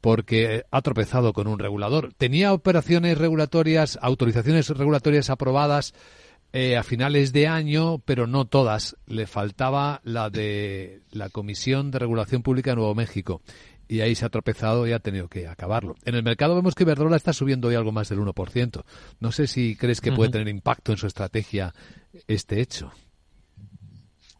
porque 0.00 0.64
ha 0.70 0.80
tropezado 0.80 1.34
con 1.34 1.48
un 1.48 1.58
regulador. 1.58 2.14
Tenía 2.14 2.54
operaciones 2.54 3.18
regulatorias, 3.18 3.98
autorizaciones 4.00 4.70
regulatorias 4.70 5.28
aprobadas 5.28 5.92
eh, 6.56 6.76
a 6.76 6.84
finales 6.84 7.32
de 7.32 7.48
año, 7.48 7.98
pero 8.04 8.28
no 8.28 8.44
todas. 8.44 8.96
Le 9.08 9.26
faltaba 9.26 10.00
la 10.04 10.30
de 10.30 11.02
la 11.10 11.28
Comisión 11.28 11.90
de 11.90 11.98
Regulación 11.98 12.44
Pública 12.44 12.70
de 12.70 12.76
Nuevo 12.76 12.94
México. 12.94 13.42
Y 13.88 14.02
ahí 14.02 14.14
se 14.14 14.24
ha 14.24 14.28
tropezado 14.28 14.86
y 14.86 14.92
ha 14.92 15.00
tenido 15.00 15.26
que 15.26 15.48
acabarlo. 15.48 15.96
En 16.04 16.14
el 16.14 16.22
mercado 16.22 16.54
vemos 16.54 16.76
que 16.76 16.84
Iberdrola 16.84 17.16
está 17.16 17.32
subiendo 17.32 17.66
hoy 17.66 17.74
algo 17.74 17.90
más 17.90 18.08
del 18.08 18.20
1%. 18.20 18.84
No 19.18 19.32
sé 19.32 19.48
si 19.48 19.74
crees 19.74 20.00
que 20.00 20.12
puede 20.12 20.30
tener 20.30 20.46
impacto 20.46 20.92
en 20.92 20.98
su 20.98 21.08
estrategia 21.08 21.74
este 22.28 22.60
hecho. 22.60 22.92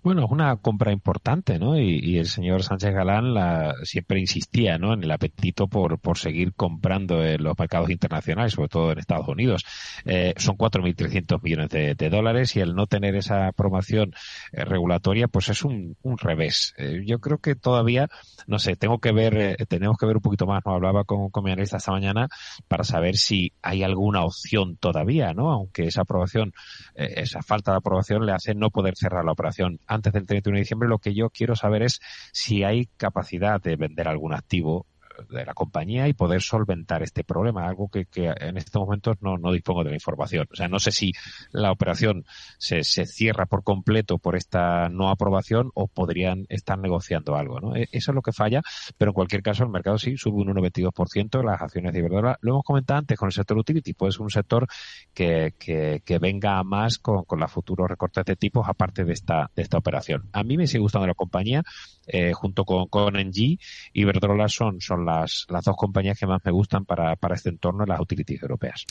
Bueno, 0.04 0.26
es 0.26 0.30
una 0.30 0.54
compra 0.56 0.92
importante, 0.92 1.58
¿no? 1.58 1.78
Y, 1.78 2.18
el 2.18 2.26
señor 2.26 2.62
Sánchez 2.62 2.92
Galán 2.92 3.32
la, 3.32 3.74
siempre 3.84 4.20
insistía, 4.20 4.76
¿no? 4.76 4.92
En 4.92 5.02
el 5.02 5.10
apetito 5.10 5.66
por, 5.66 5.98
por 5.98 6.18
seguir 6.18 6.52
comprando 6.52 7.24
en 7.24 7.42
los 7.42 7.58
mercados 7.58 7.88
internacionales, 7.88 8.52
sobre 8.52 8.68
todo 8.68 8.92
en 8.92 8.98
Estados 8.98 9.26
Unidos. 9.28 9.64
Eh, 10.04 10.34
son 10.36 10.58
4.300 10.58 11.42
millones 11.42 11.70
de, 11.70 12.10
dólares 12.10 12.54
y 12.54 12.60
el 12.60 12.74
no 12.74 12.86
tener 12.86 13.16
esa 13.16 13.46
aprobación 13.46 14.12
eh, 14.52 14.66
regulatoria, 14.66 15.26
pues 15.26 15.48
es 15.48 15.64
un, 15.64 15.96
un 16.02 16.18
revés. 16.18 16.74
Eh, 16.76 17.02
yo 17.06 17.18
creo 17.18 17.38
que 17.38 17.54
todavía, 17.54 18.08
no 18.46 18.58
sé, 18.58 18.76
tengo 18.76 18.98
que 18.98 19.10
ver, 19.10 19.38
eh, 19.38 19.56
tenemos 19.66 19.96
que 19.96 20.04
ver 20.04 20.16
un 20.16 20.22
poquito 20.22 20.44
más, 20.46 20.60
¿no? 20.66 20.74
Hablaba 20.74 21.04
con, 21.04 21.30
con 21.30 21.44
mi 21.44 21.50
analista 21.50 21.78
esta 21.78 21.92
mañana 21.92 22.28
para 22.68 22.84
saber 22.84 23.16
si 23.16 23.54
hay 23.62 23.82
alguna 23.82 24.22
opción 24.22 24.76
todavía, 24.76 25.32
¿no? 25.32 25.50
Aunque 25.50 25.84
esa 25.84 26.02
aprobación, 26.02 26.52
esa 26.94 27.40
falta 27.40 27.70
de 27.70 27.78
aprobación 27.78 28.26
le 28.26 28.32
hace 28.32 28.54
no 28.54 28.68
poder 28.68 28.96
cerrar 28.96 29.24
la 29.24 29.32
operación 29.32 29.80
antes 29.94 30.12
del 30.12 30.26
31 30.26 30.56
de 30.56 30.60
diciembre. 30.60 30.88
Lo 30.88 30.98
que 30.98 31.14
yo 31.14 31.30
quiero 31.30 31.56
saber 31.56 31.82
es 31.82 32.00
si 32.32 32.64
hay 32.64 32.86
capacidad 32.96 33.60
de 33.60 33.76
vender 33.76 34.08
algún 34.08 34.34
activo 34.34 34.86
de 35.28 35.44
la 35.44 35.54
compañía 35.54 36.08
y 36.08 36.14
poder 36.14 36.42
solventar 36.42 37.02
este 37.02 37.24
problema, 37.24 37.66
algo 37.66 37.88
que, 37.88 38.06
que 38.06 38.32
en 38.36 38.56
estos 38.56 38.80
momentos 38.80 39.16
no, 39.20 39.38
no, 39.38 39.52
dispongo 39.52 39.84
de 39.84 39.90
la 39.90 39.96
información. 39.96 40.46
O 40.52 40.56
sea, 40.56 40.68
no 40.68 40.78
sé 40.78 40.92
si 40.92 41.12
la 41.52 41.72
operación 41.72 42.24
se, 42.58 42.84
se, 42.84 43.06
cierra 43.06 43.46
por 43.46 43.62
completo 43.62 44.18
por 44.18 44.36
esta 44.36 44.88
no 44.88 45.10
aprobación 45.10 45.70
o 45.74 45.86
podrían 45.88 46.46
estar 46.48 46.78
negociando 46.78 47.36
algo. 47.36 47.60
¿no? 47.60 47.76
E, 47.76 47.88
eso 47.92 48.10
es 48.10 48.14
lo 48.14 48.22
que 48.22 48.32
falla, 48.32 48.62
pero 48.98 49.10
en 49.10 49.14
cualquier 49.14 49.42
caso 49.42 49.64
el 49.64 49.70
mercado 49.70 49.98
sí 49.98 50.16
sube 50.16 50.42
un 50.42 50.48
1,22% 50.48 51.42
las 51.44 51.62
acciones 51.62 51.92
de 51.92 51.98
Iberdrola. 52.00 52.38
Lo 52.40 52.52
hemos 52.52 52.64
comentado 52.64 52.98
antes 52.98 53.18
con 53.18 53.28
el 53.28 53.32
sector 53.32 53.58
utility, 53.58 53.94
puede 53.94 54.12
ser 54.12 54.22
un 54.22 54.30
sector 54.30 54.66
que, 55.12 55.54
que, 55.58 56.02
que 56.04 56.18
venga 56.18 56.62
más 56.64 56.98
con, 56.98 57.24
con 57.24 57.40
los 57.40 57.50
futuros 57.50 57.88
recortes 57.88 58.24
de 58.24 58.36
tipos 58.36 58.68
aparte 58.68 59.04
de 59.04 59.12
esta, 59.12 59.50
de 59.54 59.62
esta 59.62 59.78
operación. 59.78 60.28
A 60.32 60.42
mí 60.42 60.56
me 60.56 60.66
sigue 60.66 60.80
gustando 60.80 61.06
la 61.06 61.14
compañía, 61.14 61.62
eh, 62.06 62.32
junto 62.32 62.64
con, 62.64 62.88
con 62.88 63.14
NG, 63.14 63.58
Iberdrola 63.92 64.48
son, 64.48 64.80
son 64.80 65.03
las, 65.04 65.46
las 65.48 65.64
dos 65.64 65.76
compañías 65.76 66.18
que 66.18 66.26
más 66.26 66.40
me 66.44 66.52
gustan 66.52 66.84
para, 66.84 67.16
para 67.16 67.34
este 67.34 67.50
entorno 67.50 67.84
en 67.84 67.90
las 67.90 68.00
utilities 68.00 68.42
europeas. 68.42 68.84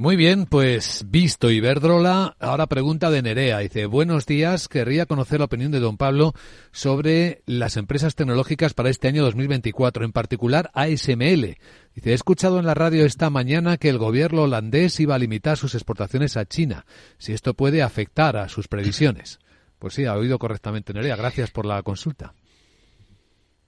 Muy 0.00 0.16
bien, 0.16 0.46
pues 0.46 1.04
visto 1.08 1.50
Iberdrola, 1.50 2.34
ahora 2.40 2.66
pregunta 2.66 3.10
de 3.10 3.20
Nerea. 3.20 3.58
Dice, 3.58 3.84
buenos 3.84 4.24
días, 4.24 4.66
querría 4.66 5.04
conocer 5.04 5.40
la 5.40 5.44
opinión 5.44 5.72
de 5.72 5.78
don 5.78 5.98
Pablo 5.98 6.32
sobre 6.72 7.42
las 7.44 7.76
empresas 7.76 8.14
tecnológicas 8.14 8.72
para 8.72 8.88
este 8.88 9.08
año 9.08 9.22
2024, 9.24 10.06
en 10.06 10.12
particular 10.12 10.70
ASML. 10.72 11.58
Dice, 11.94 12.10
he 12.10 12.14
escuchado 12.14 12.58
en 12.58 12.64
la 12.64 12.72
radio 12.72 13.04
esta 13.04 13.28
mañana 13.28 13.76
que 13.76 13.90
el 13.90 13.98
gobierno 13.98 14.44
holandés 14.44 14.98
iba 15.00 15.16
a 15.16 15.18
limitar 15.18 15.58
sus 15.58 15.74
exportaciones 15.74 16.38
a 16.38 16.46
China, 16.46 16.86
si 17.18 17.34
esto 17.34 17.52
puede 17.52 17.82
afectar 17.82 18.38
a 18.38 18.48
sus 18.48 18.68
previsiones. 18.68 19.38
Pues 19.78 19.92
sí, 19.92 20.06
ha 20.06 20.14
oído 20.14 20.38
correctamente 20.38 20.94
Nerea. 20.94 21.16
Gracias 21.16 21.50
por 21.50 21.66
la 21.66 21.82
consulta. 21.82 22.32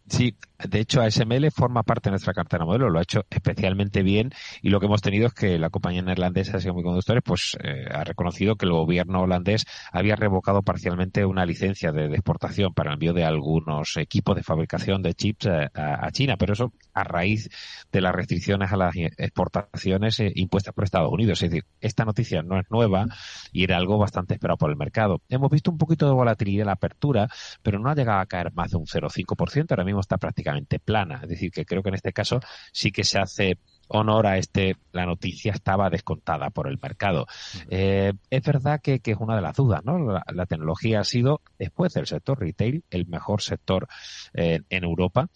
Sí, 0.08 0.34
de 0.68 0.80
hecho 0.80 1.00
ASML 1.00 1.50
forma 1.50 1.82
parte 1.82 2.08
de 2.08 2.12
nuestra 2.12 2.32
cartera 2.32 2.64
modelo, 2.64 2.90
lo 2.90 2.98
ha 2.98 3.02
hecho 3.02 3.24
especialmente 3.30 4.02
bien 4.02 4.30
y 4.60 4.70
lo 4.70 4.80
que 4.80 4.86
hemos 4.86 5.02
tenido 5.02 5.26
es 5.26 5.34
que 5.34 5.58
la 5.58 5.70
compañía 5.70 6.02
neerlandesa 6.02 6.52
de 6.52 6.60
semiconductores 6.60 7.22
pues 7.24 7.56
eh, 7.62 7.86
ha 7.90 8.04
reconocido 8.04 8.56
que 8.56 8.66
el 8.66 8.72
gobierno 8.72 9.22
holandés 9.22 9.64
había 9.92 10.16
revocado 10.16 10.62
parcialmente 10.62 11.24
una 11.24 11.44
licencia 11.44 11.92
de, 11.92 12.06
exportación 12.12 12.72
para 12.74 12.90
el 12.90 12.94
envío 12.94 13.12
de 13.12 13.24
algunos 13.24 13.96
equipos 13.96 14.36
de 14.36 14.42
fabricación 14.42 15.02
de 15.02 15.14
chips 15.14 15.46
a, 15.46 15.70
a, 15.74 16.10
China, 16.12 16.36
pero 16.36 16.52
eso 16.52 16.72
a 16.94 17.04
raíz 17.04 17.48
de 17.90 18.00
las 18.00 18.14
restricciones 18.14 18.72
a 18.72 18.76
las 18.76 18.94
exportaciones 18.94 20.20
eh, 20.20 20.30
impuestas 20.34 20.74
por 20.74 20.84
Estados 20.84 21.10
Unidos. 21.10 21.42
Es 21.42 21.50
decir, 21.50 21.64
esta 21.80 22.04
noticia 22.04 22.42
no 22.42 22.58
es 22.58 22.66
nueva 22.70 23.06
y 23.52 23.64
era 23.64 23.76
algo 23.76 23.98
bastante 23.98 24.34
esperado 24.34 24.58
por 24.58 24.70
el 24.70 24.76
mercado. 24.76 25.20
Hemos 25.28 25.50
visto 25.50 25.70
un 25.70 25.78
poquito 25.78 26.06
de 26.06 26.12
volatilidad 26.12 26.62
en 26.62 26.66
la 26.66 26.72
apertura, 26.72 27.28
pero 27.62 27.78
no 27.78 27.90
ha 27.90 27.94
llegado 27.94 28.20
a 28.20 28.26
caer 28.26 28.52
más 28.52 28.70
de 28.70 28.76
un 28.76 28.86
0,5%. 28.86 29.66
Ahora 29.70 29.84
mismo 29.84 30.00
está 30.00 30.18
prácticamente 30.18 30.51
plana. 30.84 31.20
Es 31.22 31.28
decir, 31.28 31.50
que 31.50 31.64
creo 31.64 31.82
que 31.82 31.90
en 31.90 31.94
este 31.96 32.12
caso 32.12 32.40
sí 32.72 32.90
que 32.90 33.04
se 33.04 33.18
hace 33.18 33.58
honor 33.88 34.26
a 34.26 34.38
este, 34.38 34.76
la 34.92 35.06
noticia 35.06 35.52
estaba 35.52 35.90
descontada 35.90 36.50
por 36.50 36.66
el 36.68 36.78
mercado. 36.80 37.26
Eh, 37.68 38.12
es 38.30 38.42
verdad 38.42 38.80
que, 38.82 39.00
que, 39.00 39.12
es 39.12 39.18
una 39.18 39.36
de 39.36 39.42
las 39.42 39.56
dudas, 39.56 39.84
¿no? 39.84 39.98
La, 39.98 40.24
la, 40.32 40.46
tecnología 40.46 41.00
ha 41.00 41.04
sido, 41.04 41.42
después 41.58 41.92
del 41.92 42.06
sector 42.06 42.40
retail, 42.40 42.84
el 42.90 43.06
mejor 43.06 43.42
sector 43.42 43.88
eh, 44.32 44.60
en 44.70 44.84
Europa 44.84 45.28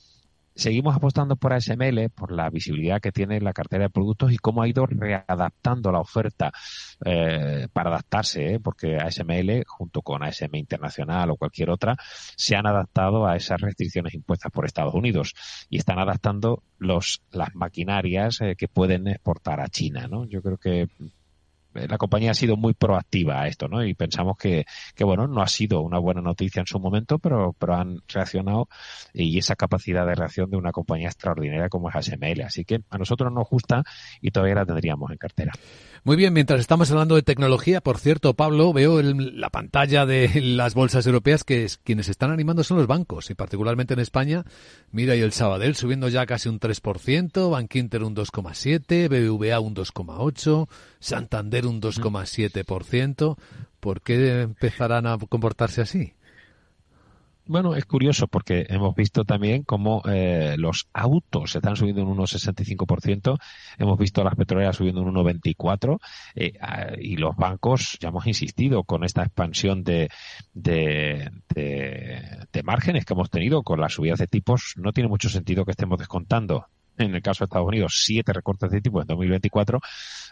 seguimos 0.57 0.97
apostando 0.97 1.37
por 1.37 1.53
ASML, 1.53 2.11
por 2.11 2.33
la 2.33 2.51
visibilidad 2.51 3.01
que 3.01 3.12
tiene 3.12 3.40
la 3.40 3.53
cartera 3.53 3.85
de 3.85 3.90
productos 3.90 4.33
y 4.33 4.38
cómo 4.38 4.62
ha 4.62 4.69
ido 4.69 4.87
readaptando 4.87 5.92
la 5.92 6.01
oferta 6.01 6.51
eh, 7.05 7.69
para 7.73 7.90
adaptarse, 7.90 8.55
¿eh? 8.55 8.61
porque 8.61 8.97
ASML, 8.97 9.64
junto 9.66 10.03
con 10.03 10.25
ASM 10.25 10.55
Internacional 10.55 11.31
o 11.31 11.37
cualquier 11.37 11.71
otra, 11.71 11.97
se 12.37 12.57
han 12.57 12.66
adaptado 12.66 13.27
a 13.27 13.37
esas 13.37 13.61
restricciones 13.61 14.14
impuestas 14.14 14.51
por 14.51 14.64
Estados 14.64 14.95
Unidos 14.95 15.35
y 15.69 15.79
están 15.79 15.99
adaptando 15.99 16.62
los, 16.79 17.23
las 17.31 17.55
maquinarias 17.55 18.40
eh, 18.40 18.55
que 18.57 18.69
pueden 18.69 19.07
exportar 19.09 19.61
a 19.61 19.69
China. 19.69 20.09
¿no? 20.09 20.25
Yo 20.25 20.42
creo 20.42 20.57
que 20.57 20.88
la 21.89 21.99
compañía 21.99 22.31
ha 22.31 22.35
sido 22.35 22.57
muy 22.57 22.75
proactiva 22.75 23.43
a 23.43 23.49
esto, 23.49 23.69
¿no? 23.69 23.85
Y 23.85 23.95
pensamos 23.95 24.37
que, 24.37 24.65
que, 24.95 25.05
bueno, 25.05 25.27
no 25.27 25.43
ha 25.43 25.49
sido 25.49 25.81
una 25.81 25.99
buena 25.99 26.21
noticia 26.21 26.61
en 26.61 26.67
su 26.67 26.79
momento, 26.79 27.19
pero, 27.19 27.55
pero 27.59 27.75
han 27.75 28.01
reaccionado 28.09 28.69
y 29.12 29.39
esa 29.39 29.57
capacidad 29.57 30.07
de 30.07 30.15
reacción 30.15 30.51
de 30.51 30.57
una 30.57 30.73
compañía 30.73 31.09
extraordinaria 31.09 31.69
como 31.69 31.89
es 31.89 31.97
ASML. 31.97 32.43
Así 32.43 32.65
que 32.65 32.81
a 32.91 32.99
nosotros 32.99 33.33
nos 33.33 33.49
gusta 33.49 33.83
y 34.21 34.31
todavía 34.31 34.57
la 34.57 34.67
tendríamos 34.67 35.11
en 35.11 35.19
cartera. 35.19 35.53
Muy 36.07 36.15
bien, 36.15 36.33
mientras 36.33 36.61
estamos 36.61 36.89
hablando 36.93 37.17
de 37.17 37.23
tecnología, 37.23 37.81
por 37.81 37.99
cierto, 37.99 38.35
Pablo, 38.35 38.73
veo 38.73 39.03
la 39.03 39.51
pantalla 39.51 40.07
de 40.07 40.41
las 40.41 40.75
bolsas 40.75 41.05
europeas 41.05 41.43
que 41.43 41.65
es, 41.65 41.79
quienes 41.79 42.09
están 42.09 42.31
animando 42.31 42.62
son 42.62 42.77
los 42.77 42.87
bancos, 42.87 43.29
y 43.31 43.35
particularmente 43.35 43.95
en 43.95 43.99
España, 43.99 44.45
mira, 44.93 45.17
y 45.17 45.21
el 45.21 45.33
Sabadell 45.33 45.75
subiendo 45.75 46.09
ya 46.09 46.25
casi 46.25 46.49
un 46.49 46.61
3%, 46.61 47.51
Bankinter 47.51 48.05
un 48.05 48.15
2,7%, 48.15 49.09
BBVA 49.09 49.59
un 49.59 49.75
2,8%, 49.75 50.69
Santander 51.07 51.66
un 51.66 51.81
2,7%. 51.81 53.37
¿Por 53.79 54.03
qué 54.03 54.42
empezarán 54.42 55.07
a 55.07 55.16
comportarse 55.19 55.81
así? 55.81 56.14
Bueno, 57.49 57.77
es 57.77 57.85
curioso 57.85 58.27
porque 58.27 58.66
hemos 58.69 58.92
visto 58.97 59.25
también 59.25 59.62
cómo 59.62 60.03
eh, 60.05 60.57
los 60.59 60.88
autos 60.92 61.53
se 61.53 61.59
están 61.59 61.77
subiendo 61.77 62.05
un 62.05 62.19
1,65%, 62.19 63.38
hemos 63.79 63.97
visto 64.01 64.25
las 64.25 64.35
petroleras 64.35 64.75
subiendo 64.75 65.01
un 65.03 65.14
1,24% 65.14 66.01
eh, 66.35 66.55
y 67.01 67.16
los 67.19 67.37
bancos, 67.37 67.99
ya 68.01 68.09
hemos 68.09 68.27
insistido 68.27 68.83
con 68.83 69.05
esta 69.05 69.23
expansión 69.23 69.85
de, 69.85 70.09
de, 70.55 71.31
de, 71.55 72.47
de 72.53 72.62
márgenes 72.64 73.05
que 73.05 73.14
hemos 73.14 73.31
tenido 73.31 73.62
con 73.62 73.81
las 73.81 73.92
subidas 73.92 74.19
de 74.19 74.27
tipos, 74.27 74.75
no 74.77 74.92
tiene 74.92 75.09
mucho 75.09 75.29
sentido 75.29 75.64
que 75.64 75.71
estemos 75.71 76.01
descontando 76.01 76.66
en 76.99 77.15
el 77.15 77.23
caso 77.23 77.45
de 77.45 77.47
Estados 77.47 77.69
Unidos, 77.69 78.03
siete 78.05 78.33
recortes 78.33 78.71
de 78.71 78.81
tipos 78.81 79.03
en 79.03 79.09
2024 79.09 79.81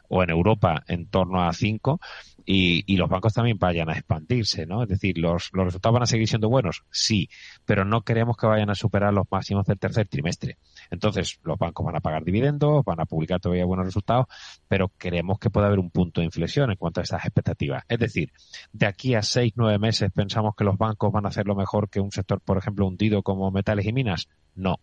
o 0.08 0.22
en 0.22 0.30
Europa 0.30 0.82
en 0.86 1.06
torno 1.06 1.42
a 1.42 1.52
cinco 1.52 2.00
y, 2.44 2.84
y, 2.92 2.96
los 2.98 3.08
bancos 3.08 3.32
también 3.32 3.58
vayan 3.58 3.88
a 3.88 3.94
expandirse, 3.94 4.66
¿no? 4.66 4.82
Es 4.82 4.88
decir, 4.88 5.16
los, 5.16 5.48
los 5.52 5.64
resultados 5.64 5.94
van 5.94 6.02
a 6.02 6.06
seguir 6.06 6.28
siendo 6.28 6.50
buenos, 6.50 6.84
sí, 6.90 7.30
pero 7.64 7.86
no 7.86 8.02
queremos 8.02 8.36
que 8.36 8.46
vayan 8.46 8.68
a 8.68 8.74
superar 8.74 9.14
los 9.14 9.24
máximos 9.30 9.64
del 9.66 9.78
tercer 9.78 10.08
trimestre. 10.08 10.58
Entonces, 10.90 11.38
los 11.42 11.58
bancos 11.58 11.86
van 11.86 11.96
a 11.96 12.00
pagar 12.00 12.22
dividendos, 12.22 12.84
van 12.84 13.00
a 13.00 13.06
publicar 13.06 13.40
todavía 13.40 13.64
buenos 13.64 13.86
resultados, 13.86 14.26
pero 14.68 14.90
queremos 14.98 15.38
que 15.38 15.48
pueda 15.48 15.68
haber 15.68 15.78
un 15.78 15.90
punto 15.90 16.20
de 16.20 16.26
inflexión 16.26 16.70
en 16.70 16.76
cuanto 16.76 17.00
a 17.00 17.04
esas 17.04 17.24
expectativas. 17.24 17.84
Es 17.88 17.98
decir, 17.98 18.30
de 18.72 18.86
aquí 18.86 19.14
a 19.14 19.22
seis, 19.22 19.52
nueve 19.56 19.78
meses 19.78 20.10
pensamos 20.12 20.54
que 20.54 20.64
los 20.64 20.76
bancos 20.76 21.12
van 21.12 21.24
a 21.24 21.28
hacer 21.28 21.46
lo 21.46 21.54
mejor 21.54 21.88
que 21.88 22.00
un 22.00 22.12
sector, 22.12 22.40
por 22.40 22.58
ejemplo, 22.58 22.86
hundido 22.86 23.22
como 23.22 23.50
metales 23.50 23.86
y 23.86 23.92
minas. 23.92 24.28
No, 24.54 24.78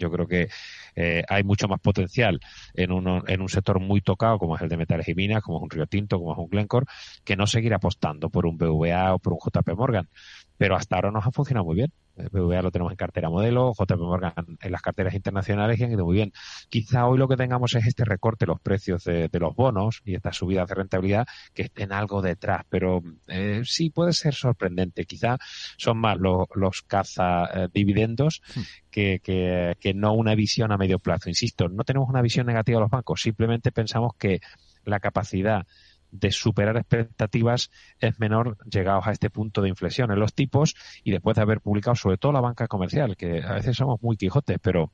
yo 0.00 0.10
creo 0.10 0.26
que 0.26 0.48
eh, 0.96 1.22
hay 1.28 1.44
mucho 1.44 1.68
más 1.68 1.80
potencial 1.80 2.40
en, 2.74 2.90
en 2.90 3.40
un 3.40 3.48
sector 3.48 3.78
muy 3.80 4.00
tocado 4.00 4.38
como 4.38 4.56
es 4.56 4.62
el 4.62 4.68
de 4.68 4.76
metales 4.76 5.08
y 5.08 5.14
minas, 5.14 5.42
como 5.42 5.58
es 5.58 5.62
un 5.62 5.70
Río 5.70 5.86
Tinto, 5.86 6.18
como 6.18 6.32
es 6.32 6.38
un 6.38 6.48
Glencore, 6.48 6.86
que 7.24 7.36
no 7.36 7.46
seguir 7.46 7.74
apostando 7.74 8.30
por 8.30 8.46
un 8.46 8.56
BVA 8.56 9.14
o 9.14 9.18
por 9.18 9.34
un 9.34 9.38
JP 9.38 9.68
Morgan. 9.76 10.08
Pero 10.56 10.76
hasta 10.76 10.96
ahora 10.96 11.10
nos 11.10 11.26
ha 11.26 11.30
funcionado 11.30 11.66
muy 11.66 11.76
bien. 11.76 11.92
El 12.20 12.28
BVA 12.28 12.62
lo 12.62 12.70
tenemos 12.70 12.92
en 12.92 12.96
cartera 12.96 13.30
modelo, 13.30 13.72
JP 13.78 13.98
Morgan 13.98 14.32
en 14.60 14.72
las 14.72 14.82
carteras 14.82 15.14
internacionales 15.14 15.78
y 15.78 15.84
han 15.84 15.92
ido 15.92 16.04
muy 16.04 16.16
bien. 16.16 16.32
Quizá 16.68 17.06
hoy 17.06 17.18
lo 17.18 17.28
que 17.28 17.36
tengamos 17.36 17.74
es 17.74 17.86
este 17.86 18.04
recorte 18.04 18.44
de 18.44 18.52
los 18.52 18.60
precios 18.60 19.04
de, 19.04 19.28
de 19.28 19.38
los 19.38 19.54
bonos 19.54 20.02
y 20.04 20.14
estas 20.14 20.36
subidas 20.36 20.68
de 20.68 20.74
rentabilidad 20.74 21.26
que 21.54 21.62
estén 21.62 21.92
algo 21.92 22.22
detrás, 22.22 22.64
pero 22.68 23.02
eh, 23.28 23.62
sí 23.64 23.90
puede 23.90 24.12
ser 24.12 24.34
sorprendente. 24.34 25.04
Quizá 25.04 25.38
son 25.76 25.98
más 25.98 26.18
los, 26.18 26.46
los 26.54 26.82
caza 26.82 27.44
eh, 27.54 27.68
dividendos 27.72 28.42
hmm. 28.54 28.60
que, 28.90 29.20
que, 29.22 29.76
que 29.80 29.94
no 29.94 30.12
una 30.12 30.34
visión 30.34 30.72
a 30.72 30.76
medio 30.76 30.98
plazo. 30.98 31.28
Insisto, 31.28 31.68
no 31.68 31.84
tenemos 31.84 32.08
una 32.08 32.22
visión 32.22 32.46
negativa 32.46 32.78
de 32.78 32.82
los 32.82 32.90
bancos, 32.90 33.22
simplemente 33.22 33.72
pensamos 33.72 34.12
que 34.18 34.40
la 34.84 35.00
capacidad 35.00 35.66
de 36.10 36.30
superar 36.30 36.76
expectativas 36.76 37.70
es 37.98 38.18
menor 38.18 38.56
llegados 38.68 39.06
a 39.06 39.12
este 39.12 39.30
punto 39.30 39.62
de 39.62 39.68
inflexión 39.68 40.10
en 40.10 40.18
los 40.18 40.34
tipos 40.34 40.74
y 41.04 41.10
después 41.10 41.36
de 41.36 41.42
haber 41.42 41.60
publicado 41.60 41.94
sobre 41.94 42.18
todo 42.18 42.32
la 42.32 42.40
banca 42.40 42.66
comercial, 42.66 43.16
que 43.16 43.42
a 43.42 43.54
veces 43.54 43.76
somos 43.76 44.02
muy 44.02 44.16
quijotes, 44.16 44.58
pero 44.62 44.92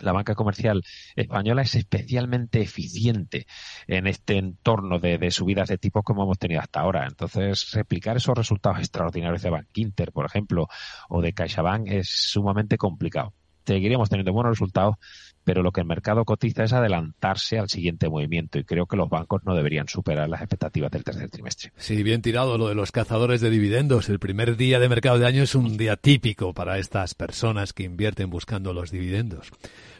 la 0.00 0.12
banca 0.12 0.34
comercial 0.34 0.82
española 1.14 1.62
es 1.62 1.74
especialmente 1.74 2.60
eficiente 2.60 3.46
en 3.86 4.06
este 4.06 4.38
entorno 4.38 4.98
de, 4.98 5.18
de, 5.18 5.30
subidas 5.30 5.68
de 5.68 5.78
tipos 5.78 6.02
como 6.02 6.24
hemos 6.24 6.38
tenido 6.38 6.60
hasta 6.60 6.80
ahora. 6.80 7.06
Entonces, 7.06 7.70
replicar 7.72 8.16
esos 8.16 8.36
resultados 8.36 8.78
extraordinarios 8.78 9.42
de 9.42 9.50
Bank 9.50 9.68
Inter, 9.74 10.12
por 10.12 10.26
ejemplo, 10.26 10.68
o 11.08 11.20
de 11.20 11.32
CaixaBank 11.32 11.88
es 11.88 12.08
sumamente 12.08 12.76
complicado. 12.78 13.34
Seguiríamos 13.64 14.08
teniendo 14.08 14.32
buenos 14.32 14.52
resultados, 14.52 14.96
pero 15.44 15.62
lo 15.62 15.72
que 15.72 15.80
el 15.80 15.86
mercado 15.86 16.24
cotiza 16.24 16.64
es 16.64 16.72
adelantarse 16.72 17.58
al 17.58 17.68
siguiente 17.68 18.08
movimiento 18.08 18.58
y 18.58 18.64
creo 18.64 18.86
que 18.86 18.96
los 18.96 19.08
bancos 19.08 19.42
no 19.44 19.54
deberían 19.54 19.88
superar 19.88 20.28
las 20.28 20.40
expectativas 20.40 20.90
del 20.90 21.04
tercer 21.04 21.30
trimestre. 21.30 21.72
Sí, 21.76 22.02
bien 22.02 22.22
tirado 22.22 22.58
lo 22.58 22.68
de 22.68 22.74
los 22.74 22.92
cazadores 22.92 23.40
de 23.40 23.50
dividendos. 23.50 24.08
El 24.08 24.18
primer 24.18 24.56
día 24.56 24.78
de 24.78 24.88
mercado 24.88 25.18
de 25.18 25.26
año 25.26 25.42
es 25.42 25.54
un 25.54 25.76
día 25.76 25.96
típico 25.96 26.54
para 26.54 26.78
estas 26.78 27.14
personas 27.14 27.72
que 27.72 27.84
invierten 27.84 28.30
buscando 28.30 28.72
los 28.72 28.90
dividendos. 28.90 29.50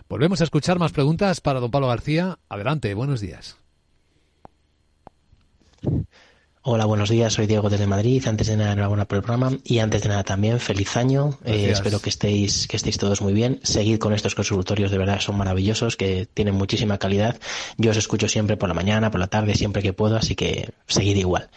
Volvemos 0.08 0.40
a 0.40 0.44
escuchar 0.44 0.78
más 0.78 0.92
preguntas 0.92 1.40
para 1.40 1.60
don 1.60 1.70
Pablo 1.70 1.88
García. 1.88 2.38
Adelante, 2.48 2.94
buenos 2.94 3.20
días. 3.20 3.58
Hola, 6.64 6.84
buenos 6.84 7.10
días. 7.10 7.32
Soy 7.32 7.48
Diego 7.48 7.68
desde 7.70 7.88
Madrid. 7.88 8.24
Antes 8.24 8.46
de 8.46 8.56
nada, 8.56 8.74
enhorabuena 8.74 9.04
por 9.04 9.16
el 9.16 9.24
programa 9.24 9.58
y 9.64 9.80
antes 9.80 10.04
de 10.04 10.10
nada 10.10 10.22
también 10.22 10.60
feliz 10.60 10.96
año. 10.96 11.36
Eh, 11.44 11.70
espero 11.72 11.98
que 11.98 12.08
estéis 12.08 12.68
que 12.68 12.76
estéis 12.76 12.98
todos 12.98 13.20
muy 13.20 13.32
bien. 13.32 13.58
Seguid 13.64 13.98
con 13.98 14.12
estos 14.12 14.36
consultorios, 14.36 14.92
de 14.92 14.98
verdad 14.98 15.18
son 15.18 15.36
maravillosos, 15.36 15.96
que 15.96 16.28
tienen 16.32 16.54
muchísima 16.54 16.98
calidad. 16.98 17.36
Yo 17.78 17.90
os 17.90 17.96
escucho 17.96 18.28
siempre 18.28 18.56
por 18.56 18.68
la 18.68 18.76
mañana, 18.76 19.10
por 19.10 19.18
la 19.18 19.26
tarde, 19.26 19.56
siempre 19.56 19.82
que 19.82 19.92
puedo, 19.92 20.16
así 20.16 20.36
que 20.36 20.70
seguid 20.86 21.16
igual. 21.16 21.50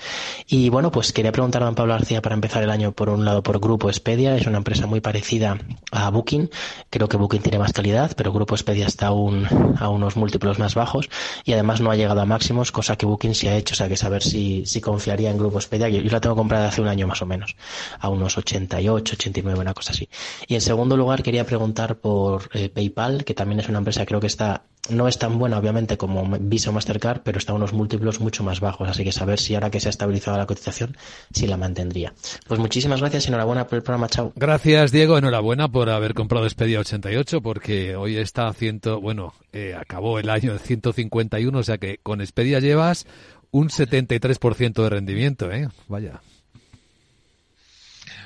Y 0.48 0.70
bueno, 0.70 0.89
pues 0.89 1.13
quería 1.13 1.32
preguntar 1.32 1.62
a 1.62 1.68
don 1.68 1.76
Pablo 1.76 1.94
García 1.94 2.24
para 2.24 2.34
empezar 2.34 2.63
el 2.63 2.72
año 2.72 2.91
por 2.91 3.10
un 3.10 3.26
lado 3.26 3.44
por 3.44 3.60
Grupo 3.60 3.89
Expedia. 3.89 4.36
Es 4.36 4.48
una 4.48 4.58
empresa 4.58 4.88
muy 4.88 5.02
parecida 5.02 5.60
a 5.91 6.10
Booking. 6.10 6.50
Creo 6.89 7.08
que 7.08 7.18
Booking 7.18 7.44
tiene 7.44 7.60
más 7.60 7.74
calidad, 7.74 8.13
pero 8.18 8.34
Grupo 8.34 8.56
Expedia 8.56 8.88
está 8.88 9.08
aún 9.08 9.48
a 9.78 9.88
unos 9.88 10.15
múltiplos 10.15 10.58
más 10.58 10.74
bajos 10.74 11.12
y 11.44 11.54
además 11.54 11.80
no 11.80 11.91
ha 11.91 11.96
llegado 11.96 12.22
a 12.22 12.26
máximos, 12.26 12.72
cosa 12.72 12.96
que 12.96 13.06
Booking 13.06 13.36
sí 13.36 13.48
ha 13.48 13.56
hecho. 13.56 13.76
O 13.76 13.78
sea, 13.78 13.88
que 13.88 13.98
saber 13.98 14.24
si, 14.24 14.65
si 14.65 14.82
confiaría 14.95 15.29
en 15.29 15.38
Grupo 15.38 15.58
Expedia. 15.58 15.89
Yo, 15.89 16.01
la 16.10 16.21
tengo 16.21 16.38
comprada 16.38 16.69
hace 16.69 16.81
un 16.81 16.88
año 16.88 17.05
más 17.05 17.21
o 17.21 17.25
menos, 17.25 17.58
a 17.99 18.08
unos 18.08 18.38
88, 18.38 19.15
89, 19.15 19.60
una 19.60 19.73
cosa 19.73 19.91
así. 19.91 20.08
Y 20.47 20.55
en 20.55 20.62
segundo 20.62 20.95
lugar 20.95 21.21
quería 21.21 21.45
preguntar 21.45 21.97
por 21.97 22.49
eh, 22.53 22.69
PayPal, 22.69 23.25
que 23.25 23.34
también 23.34 23.60
es 23.60 23.67
una 23.67 23.79
empresa 23.79 24.05
creo 24.05 24.21
que 24.21 24.27
está 24.27 24.63
no 24.89 25.08
es 25.08 25.17
tan 25.17 25.39
buena 25.39 25.58
obviamente 25.58 25.97
como 25.97 26.38
Visa 26.39 26.69
o 26.69 26.73
Mastercard, 26.73 27.21
pero 27.23 27.38
está 27.38 27.53
a 27.53 27.55
unos 27.55 27.73
múltiplos 27.73 28.19
mucho 28.19 28.43
más 28.43 28.60
bajos, 28.60 28.88
así 28.88 29.03
que 29.03 29.12
saber 29.12 29.39
si 29.39 29.55
ahora 29.55 29.71
que 29.71 29.79
se 29.79 29.89
ha 29.89 29.89
estabilizado 29.89 30.38
la 30.38 30.45
cotización, 30.45 30.95
si 31.34 31.47
la 31.47 31.58
mantendría. 31.58 32.13
Pues 32.47 32.60
muchísimas 32.60 32.99
gracias 32.99 33.25
y 33.25 33.27
enhorabuena 33.29 33.67
por 33.67 33.77
el 33.77 33.84
programa, 33.84 34.08
chao. 34.08 34.31
Gracias 34.36 34.91
Diego, 34.91 35.17
enhorabuena 35.17 35.69
por 35.69 35.89
haber 35.89 36.13
comprado 36.13 36.45
Expedia 36.45 36.79
88, 36.79 37.41
porque 37.41 37.95
hoy 37.95 38.17
está 38.17 38.47
a 38.47 38.53
ciento, 38.53 39.01
bueno, 39.01 39.34
eh, 39.53 39.75
acabó 39.75 40.19
el 40.19 40.29
año 40.29 40.53
de 40.53 40.60
151, 40.60 41.58
o 41.58 41.63
sea 41.63 41.77
que 41.77 41.99
con 42.03 42.21
Expedia 42.21 42.60
llevas 42.60 43.08
un 43.56 43.70
73% 43.70 44.84
de 44.84 44.89
rendimiento, 44.89 45.50
¿eh? 45.50 45.70
Vaya. 45.88 46.20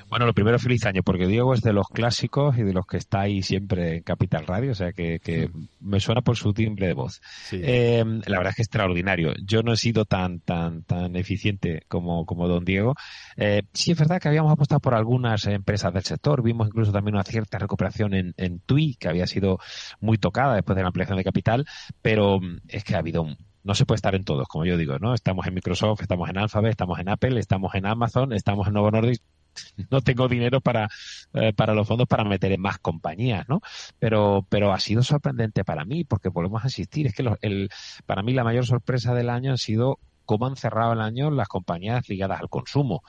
Bueno, 0.09 0.25
lo 0.25 0.33
primero, 0.33 0.57
feliz 0.57 0.85
año, 0.87 1.03
porque 1.03 1.27
Diego 1.27 1.53
es 1.53 1.61
de 1.61 1.71
los 1.71 1.87
clásicos 1.87 2.57
y 2.57 2.63
de 2.63 2.73
los 2.73 2.87
que 2.87 2.97
está 2.97 3.21
ahí 3.21 3.43
siempre 3.43 3.97
en 3.97 4.03
Capital 4.03 4.47
Radio, 4.47 4.71
o 4.71 4.75
sea 4.75 4.91
que, 4.91 5.51
me 5.79 5.99
suena 5.99 6.21
por 6.21 6.35
su 6.35 6.51
timbre 6.51 6.87
de 6.87 6.93
voz. 6.93 7.21
Eh, 7.51 8.03
la 8.25 8.37
verdad 8.37 8.49
es 8.49 8.55
que 8.55 8.61
es 8.63 8.67
extraordinario. 8.67 9.33
Yo 9.45 9.61
no 9.61 9.73
he 9.73 9.77
sido 9.77 10.05
tan 10.05 10.39
tan 10.39 10.81
tan 10.81 11.15
eficiente 11.15 11.83
como, 11.87 12.25
como 12.25 12.47
don 12.47 12.65
Diego. 12.65 12.95
Eh, 13.37 13.61
sí 13.73 13.91
es 13.91 13.99
verdad 13.99 14.19
que 14.19 14.29
habíamos 14.29 14.51
apostado 14.51 14.79
por 14.79 14.95
algunas 14.95 15.45
empresas 15.45 15.93
del 15.93 16.03
sector, 16.03 16.41
vimos 16.41 16.67
incluso 16.67 16.91
también 16.91 17.13
una 17.13 17.23
cierta 17.23 17.59
recuperación 17.59 18.15
en, 18.15 18.33
en 18.37 18.59
TUI, 18.61 18.95
que 18.95 19.09
había 19.09 19.27
sido 19.27 19.59
muy 19.99 20.17
tocada 20.17 20.55
después 20.55 20.75
de 20.75 20.81
la 20.81 20.87
ampliación 20.87 21.17
de 21.19 21.23
capital, 21.23 21.67
pero 22.01 22.39
es 22.67 22.83
que 22.83 22.95
ha 22.95 22.99
habido 22.99 23.27
no 23.63 23.75
se 23.75 23.85
puede 23.85 23.97
estar 23.97 24.15
en 24.15 24.23
todos, 24.23 24.47
como 24.47 24.65
yo 24.65 24.77
digo, 24.77 24.97
¿no? 24.99 25.13
Estamos 25.13 25.45
en 25.45 25.53
Microsoft, 25.53 26.01
estamos 26.01 26.29
en 26.29 26.37
Alphabet, 26.37 26.71
estamos 26.71 26.97
en 26.97 27.09
Apple, 27.09 27.39
estamos 27.39 27.75
en 27.75 27.85
Amazon, 27.85 28.33
estamos 28.33 28.67
en 28.67 28.73
Novo 28.73 28.89
Nordisk, 28.89 29.21
no 29.89 30.01
tengo 30.01 30.27
dinero 30.27 30.61
para, 30.61 30.89
eh, 31.33 31.53
para 31.53 31.73
los 31.73 31.87
fondos 31.87 32.07
para 32.07 32.23
meter 32.23 32.51
en 32.51 32.61
más 32.61 32.79
compañías, 32.79 33.47
¿no? 33.47 33.61
Pero, 33.99 34.45
pero 34.49 34.73
ha 34.73 34.79
sido 34.79 35.03
sorprendente 35.03 35.63
para 35.63 35.85
mí, 35.85 36.03
porque 36.03 36.29
volvemos 36.29 36.63
a 36.63 36.67
insistir, 36.67 37.07
es 37.07 37.15
que 37.15 37.29
el, 37.41 37.69
para 38.05 38.23
mí 38.23 38.33
la 38.33 38.43
mayor 38.43 38.65
sorpresa 38.65 39.13
del 39.13 39.29
año 39.29 39.53
ha 39.53 39.57
sido 39.57 39.99
cómo 40.25 40.45
han 40.45 40.55
cerrado 40.55 40.93
el 40.93 41.01
año 41.01 41.31
las 41.31 41.47
compañías 41.47 42.07
ligadas 42.07 42.39
al 42.39 42.49
consumo. 42.49 43.01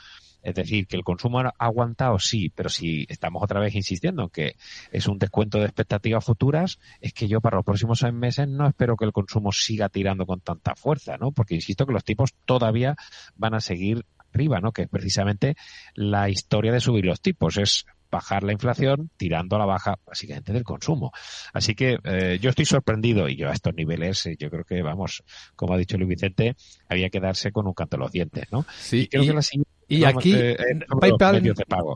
Es 0.42 0.54
decir, 0.54 0.86
que 0.86 0.96
el 0.96 1.04
consumo 1.04 1.40
ha 1.40 1.52
aguantado, 1.58 2.18
sí, 2.18 2.50
pero 2.54 2.70
si 2.70 3.04
estamos 3.08 3.42
otra 3.42 3.60
vez 3.60 3.74
insistiendo 3.74 4.22
en 4.22 4.30
que 4.30 4.56
es 4.90 5.06
un 5.06 5.18
descuento 5.18 5.58
de 5.58 5.64
expectativas 5.64 6.24
futuras, 6.24 6.78
es 7.00 7.12
que 7.12 7.28
yo 7.28 7.42
para 7.42 7.56
los 7.56 7.64
próximos 7.64 7.98
seis 7.98 8.14
meses 8.14 8.48
no 8.48 8.66
espero 8.66 8.96
que 8.96 9.04
el 9.04 9.12
consumo 9.12 9.52
siga 9.52 9.90
tirando 9.90 10.24
con 10.24 10.40
tanta 10.40 10.74
fuerza, 10.74 11.18
¿no? 11.18 11.32
Porque 11.32 11.54
insisto 11.54 11.84
que 11.84 11.92
los 11.92 12.04
tipos 12.04 12.32
todavía 12.46 12.96
van 13.36 13.52
a 13.52 13.60
seguir 13.60 14.06
arriba, 14.32 14.60
¿no? 14.60 14.72
Que 14.72 14.82
es 14.82 14.88
precisamente 14.88 15.56
la 15.94 16.28
historia 16.28 16.72
de 16.72 16.80
subir 16.80 17.04
los 17.04 17.20
tipos, 17.20 17.56
es 17.56 17.86
bajar 18.10 18.42
la 18.42 18.52
inflación 18.52 19.10
tirando 19.16 19.56
a 19.56 19.58
la 19.58 19.64
baja 19.64 19.98
básicamente 20.06 20.52
del 20.52 20.64
consumo. 20.64 21.12
Así 21.52 21.74
que 21.74 21.98
eh, 22.04 22.38
yo 22.40 22.50
estoy 22.50 22.64
sorprendido 22.64 23.28
y 23.28 23.36
yo 23.36 23.48
a 23.48 23.52
estos 23.52 23.74
niveles 23.74 24.26
eh, 24.26 24.36
yo 24.38 24.50
creo 24.50 24.64
que 24.64 24.82
vamos, 24.82 25.22
como 25.56 25.74
ha 25.74 25.78
dicho 25.78 25.96
Luis 25.96 26.08
Vicente, 26.10 26.56
había 26.88 27.08
que 27.08 27.20
darse 27.20 27.52
con 27.52 27.66
un 27.66 27.74
canto 27.74 27.96
a 27.96 28.00
los 28.00 28.12
dientes, 28.12 28.46
¿no? 28.50 28.66
Sí, 28.78 29.08
y, 29.88 30.04
aquí 30.04 30.32
eh, 30.36 30.56
PayPal 31.00 31.42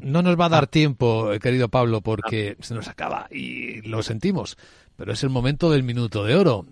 no 0.02 0.22
nos 0.22 0.38
va 0.38 0.46
a 0.46 0.48
dar 0.48 0.64
ah. 0.64 0.66
tiempo, 0.66 1.30
querido 1.40 1.68
Pablo, 1.68 2.00
porque 2.00 2.56
se 2.60 2.74
nos 2.74 2.88
acaba 2.88 3.28
y 3.30 3.82
lo 3.82 4.02
sentimos. 4.02 4.56
Pero 4.96 5.12
es 5.12 5.22
el 5.22 5.30
momento 5.30 5.70
del 5.70 5.84
minuto 5.84 6.24
de 6.24 6.34
oro. 6.34 6.66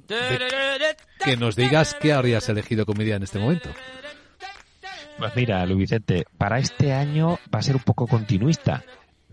que 1.25 1.37
nos 1.37 1.55
digas 1.55 1.97
qué 2.01 2.13
habrías 2.13 2.49
elegido 2.49 2.87
comida 2.87 3.15
en 3.15 3.23
este 3.23 3.39
momento. 3.39 3.69
Pues 5.23 5.37
mira, 5.37 5.65
Luis 5.67 5.79
Vicente, 5.79 6.25
para 6.37 6.59
este 6.59 6.93
año 6.93 7.39
va 7.55 7.61
a 7.61 7.63
ser 7.63 7.77
un 7.77 7.83
poco 7.83 8.09
continuista. 8.09 8.83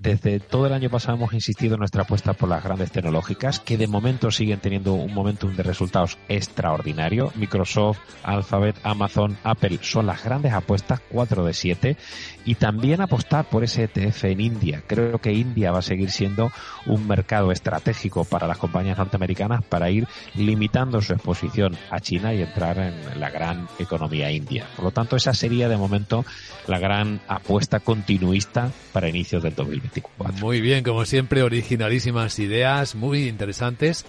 Desde 0.02 0.40
todo 0.40 0.66
el 0.66 0.72
año 0.72 0.90
pasado 0.90 1.18
hemos 1.18 1.34
insistido 1.34 1.74
en 1.74 1.80
nuestra 1.80 2.04
apuesta 2.04 2.32
por 2.32 2.48
las 2.48 2.64
grandes 2.64 2.90
tecnológicas, 2.90 3.60
que 3.60 3.78
de 3.78 3.86
momento 3.86 4.32
siguen 4.32 4.62
teniendo 4.62 4.94
un 4.94 5.14
momentum 5.14 5.54
de 5.58 5.62
resultados 5.62 6.18
extraordinario. 6.30 7.34
Microsoft, 7.36 8.00
Alphabet, 8.24 8.78
Amazon, 8.84 9.38
Apple 9.44 9.80
son 9.82 10.06
las 10.06 10.24
grandes 10.24 10.54
apuestas, 10.54 11.02
4 11.12 11.44
de 11.44 11.54
7. 11.54 11.98
Y 12.46 12.56
también 12.56 13.02
apostar 13.02 13.50
por 13.50 13.66
ese 13.66 13.84
ETF 13.84 14.24
en 14.24 14.40
India. 14.40 14.84
Creo 14.88 15.20
que 15.20 15.34
India 15.34 15.74
va 15.74 15.80
a 15.80 15.82
seguir 15.82 16.12
siendo 16.12 16.50
un 16.86 17.06
mercado 17.06 17.52
estratégico 17.52 18.24
para 18.24 18.48
las 18.48 18.58
compañías 18.58 18.98
norteamericanas 18.98 19.66
para 19.66 19.90
ir 19.90 20.08
limitando 20.34 21.02
su 21.02 21.12
exposición 21.12 21.76
a 21.92 22.00
China 22.00 22.34
y 22.34 22.42
entrar 22.42 22.78
en 22.78 23.20
la 23.20 23.30
gran 23.30 23.68
economía 23.78 24.32
india. 24.32 24.66
Por 24.78 24.86
lo 24.86 24.92
tanto, 24.92 25.18
esa 25.18 25.34
sería 25.34 25.68
de 25.68 25.76
momento 25.76 26.24
la 26.68 26.80
gran 26.80 27.20
apuesta 27.28 27.82
continuista 27.82 28.72
para 28.94 29.10
inicios 29.10 29.44
del 29.44 29.56
2020. 29.56 29.89
Muy 30.40 30.62
bien, 30.62 30.84
como 30.84 31.06
siempre, 31.06 31.44
originalísimas 31.44 32.40
ideas, 32.40 32.96
muy 32.96 33.28
interesantes. 33.28 34.06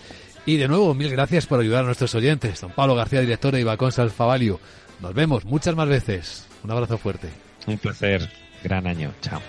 Y 0.47 0.57
de 0.57 0.69
nuevo, 0.69 0.95
mil 0.95 1.11
gracias 1.11 1.47
por 1.47 1.61
ayudar 1.61 1.83
a 1.83 1.87
nuestros 1.87 2.15
oyentes. 2.15 2.61
Don 2.61 2.73
Pablo 2.73 2.95
García, 2.95 3.21
director 3.21 3.55
de 3.55 3.61
Ibacón 3.61 3.93
Salfavalio. 3.93 4.61
Nos 5.01 5.15
vemos 5.15 5.45
muchas 5.45 5.77
más 5.77 5.89
veces. 5.89 6.47
Un 6.63 6.71
abrazo 6.71 6.99
fuerte. 6.99 7.29
Un 7.67 7.79
placer. 7.79 8.29
Gran 8.63 8.87
año. 8.87 9.13
Chao. 9.23 9.41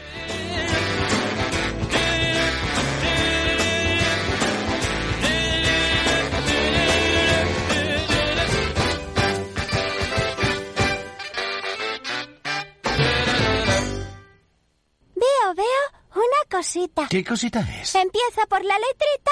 Cosita. 16.61 17.07
¿Qué 17.09 17.23
cosita 17.23 17.59
es? 17.81 17.95
Empieza 17.95 18.45
por 18.47 18.63
la 18.63 18.75
letrita 18.75 19.31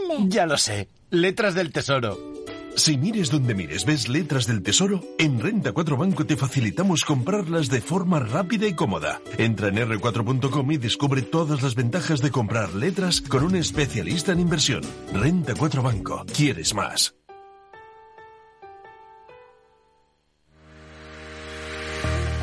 L. 0.00 0.28
Ya 0.30 0.46
lo 0.46 0.56
sé. 0.56 0.88
Letras 1.10 1.54
del 1.54 1.70
Tesoro. 1.70 2.18
Si 2.76 2.96
mires 2.96 3.30
donde 3.30 3.54
mires, 3.54 3.84
ves 3.84 4.08
letras 4.08 4.46
del 4.46 4.62
tesoro, 4.62 5.02
en 5.18 5.38
Renta 5.38 5.72
4 5.72 5.98
Banco 5.98 6.24
te 6.24 6.38
facilitamos 6.38 7.04
comprarlas 7.04 7.68
de 7.68 7.82
forma 7.82 8.20
rápida 8.20 8.66
y 8.66 8.72
cómoda. 8.72 9.20
Entra 9.36 9.68
en 9.68 9.76
r4.com 9.76 10.72
y 10.72 10.78
descubre 10.78 11.20
todas 11.20 11.60
las 11.60 11.74
ventajas 11.74 12.22
de 12.22 12.30
comprar 12.30 12.72
letras 12.72 13.20
con 13.20 13.44
un 13.44 13.56
especialista 13.56 14.32
en 14.32 14.40
inversión. 14.40 14.80
Renta 15.12 15.52
4 15.54 15.82
Banco. 15.82 16.24
¿Quieres 16.34 16.72
más? 16.72 17.14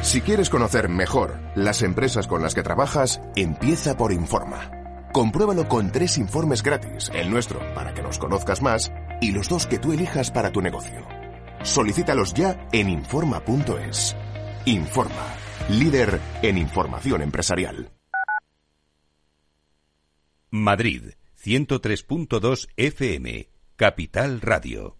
Si 0.10 0.22
quieres 0.22 0.50
conocer 0.50 0.90
mejor 0.90 1.40
las 1.54 1.84
empresas 1.84 2.26
con 2.26 2.42
las 2.42 2.56
que 2.56 2.64
trabajas, 2.64 3.22
empieza 3.36 3.96
por 3.96 4.12
Informa. 4.12 4.72
Compruébalo 5.14 5.68
con 5.68 5.92
tres 5.92 6.18
informes 6.18 6.64
gratis, 6.64 7.12
el 7.14 7.30
nuestro 7.30 7.60
para 7.76 7.94
que 7.94 8.02
nos 8.02 8.18
conozcas 8.18 8.64
más 8.64 8.92
y 9.22 9.34
los 9.34 9.50
dos 9.50 9.68
que 9.68 9.78
tú 9.78 9.94
elijas 9.94 10.32
para 10.32 10.52
tu 10.52 10.62
negocio. 10.62 11.06
Solicítalos 11.62 12.34
ya 12.34 12.68
en 12.72 12.90
Informa.es. 12.90 14.16
Informa, 14.66 15.36
líder 15.70 16.20
en 16.42 16.58
información 16.58 17.22
empresarial. 17.22 17.92
Madrid, 20.50 21.12
103.2 21.40 22.68
FM, 22.78 23.48
Capital 23.76 24.42
Radio. 24.42 24.99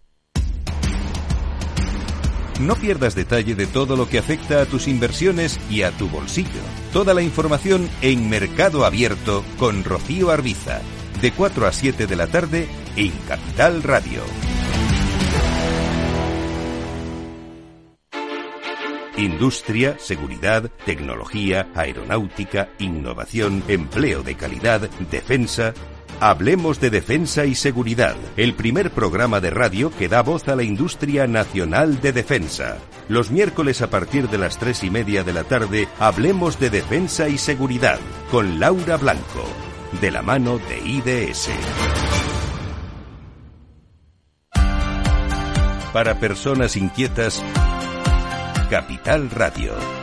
No 2.60 2.76
pierdas 2.76 3.14
detalle 3.14 3.54
de 3.54 3.66
todo 3.66 3.96
lo 3.96 4.06
que 4.06 4.18
afecta 4.18 4.60
a 4.60 4.66
tus 4.66 4.86
inversiones 4.86 5.58
y 5.70 5.82
a 5.82 5.92
tu 5.92 6.08
bolsillo. 6.08 6.60
Toda 6.92 7.14
la 7.14 7.22
información 7.22 7.88
en 8.02 8.28
Mercado 8.28 8.84
Abierto 8.84 9.42
con 9.58 9.82
Rocío 9.82 10.30
Arbiza, 10.30 10.82
de 11.22 11.32
4 11.32 11.66
a 11.66 11.72
7 11.72 12.06
de 12.06 12.16
la 12.16 12.26
tarde 12.26 12.68
en 12.96 13.12
Capital 13.26 13.82
Radio. 13.82 14.20
Industria, 19.16 19.96
seguridad, 19.98 20.70
tecnología, 20.84 21.68
aeronáutica, 21.74 22.68
innovación, 22.78 23.62
empleo 23.68 24.22
de 24.22 24.34
calidad, 24.34 24.88
defensa. 25.10 25.72
Hablemos 26.22 26.80
de 26.80 26.90
Defensa 26.90 27.46
y 27.46 27.54
Seguridad, 27.54 28.14
el 28.36 28.52
primer 28.52 28.90
programa 28.90 29.40
de 29.40 29.48
radio 29.48 29.90
que 29.90 30.06
da 30.06 30.20
voz 30.22 30.48
a 30.48 30.54
la 30.54 30.62
industria 30.62 31.26
nacional 31.26 32.02
de 32.02 32.12
defensa. 32.12 32.76
Los 33.08 33.30
miércoles 33.30 33.80
a 33.80 33.88
partir 33.88 34.28
de 34.28 34.36
las 34.36 34.58
tres 34.58 34.84
y 34.84 34.90
media 34.90 35.24
de 35.24 35.32
la 35.32 35.44
tarde, 35.44 35.88
Hablemos 35.98 36.60
de 36.60 36.68
Defensa 36.68 37.30
y 37.30 37.38
Seguridad 37.38 37.98
con 38.30 38.60
Laura 38.60 38.98
Blanco, 38.98 39.48
de 40.02 40.10
la 40.10 40.20
mano 40.20 40.58
de 40.58 40.78
IDS. 40.80 41.48
Para 45.94 46.20
personas 46.20 46.76
inquietas, 46.76 47.42
Capital 48.68 49.30
Radio. 49.30 49.99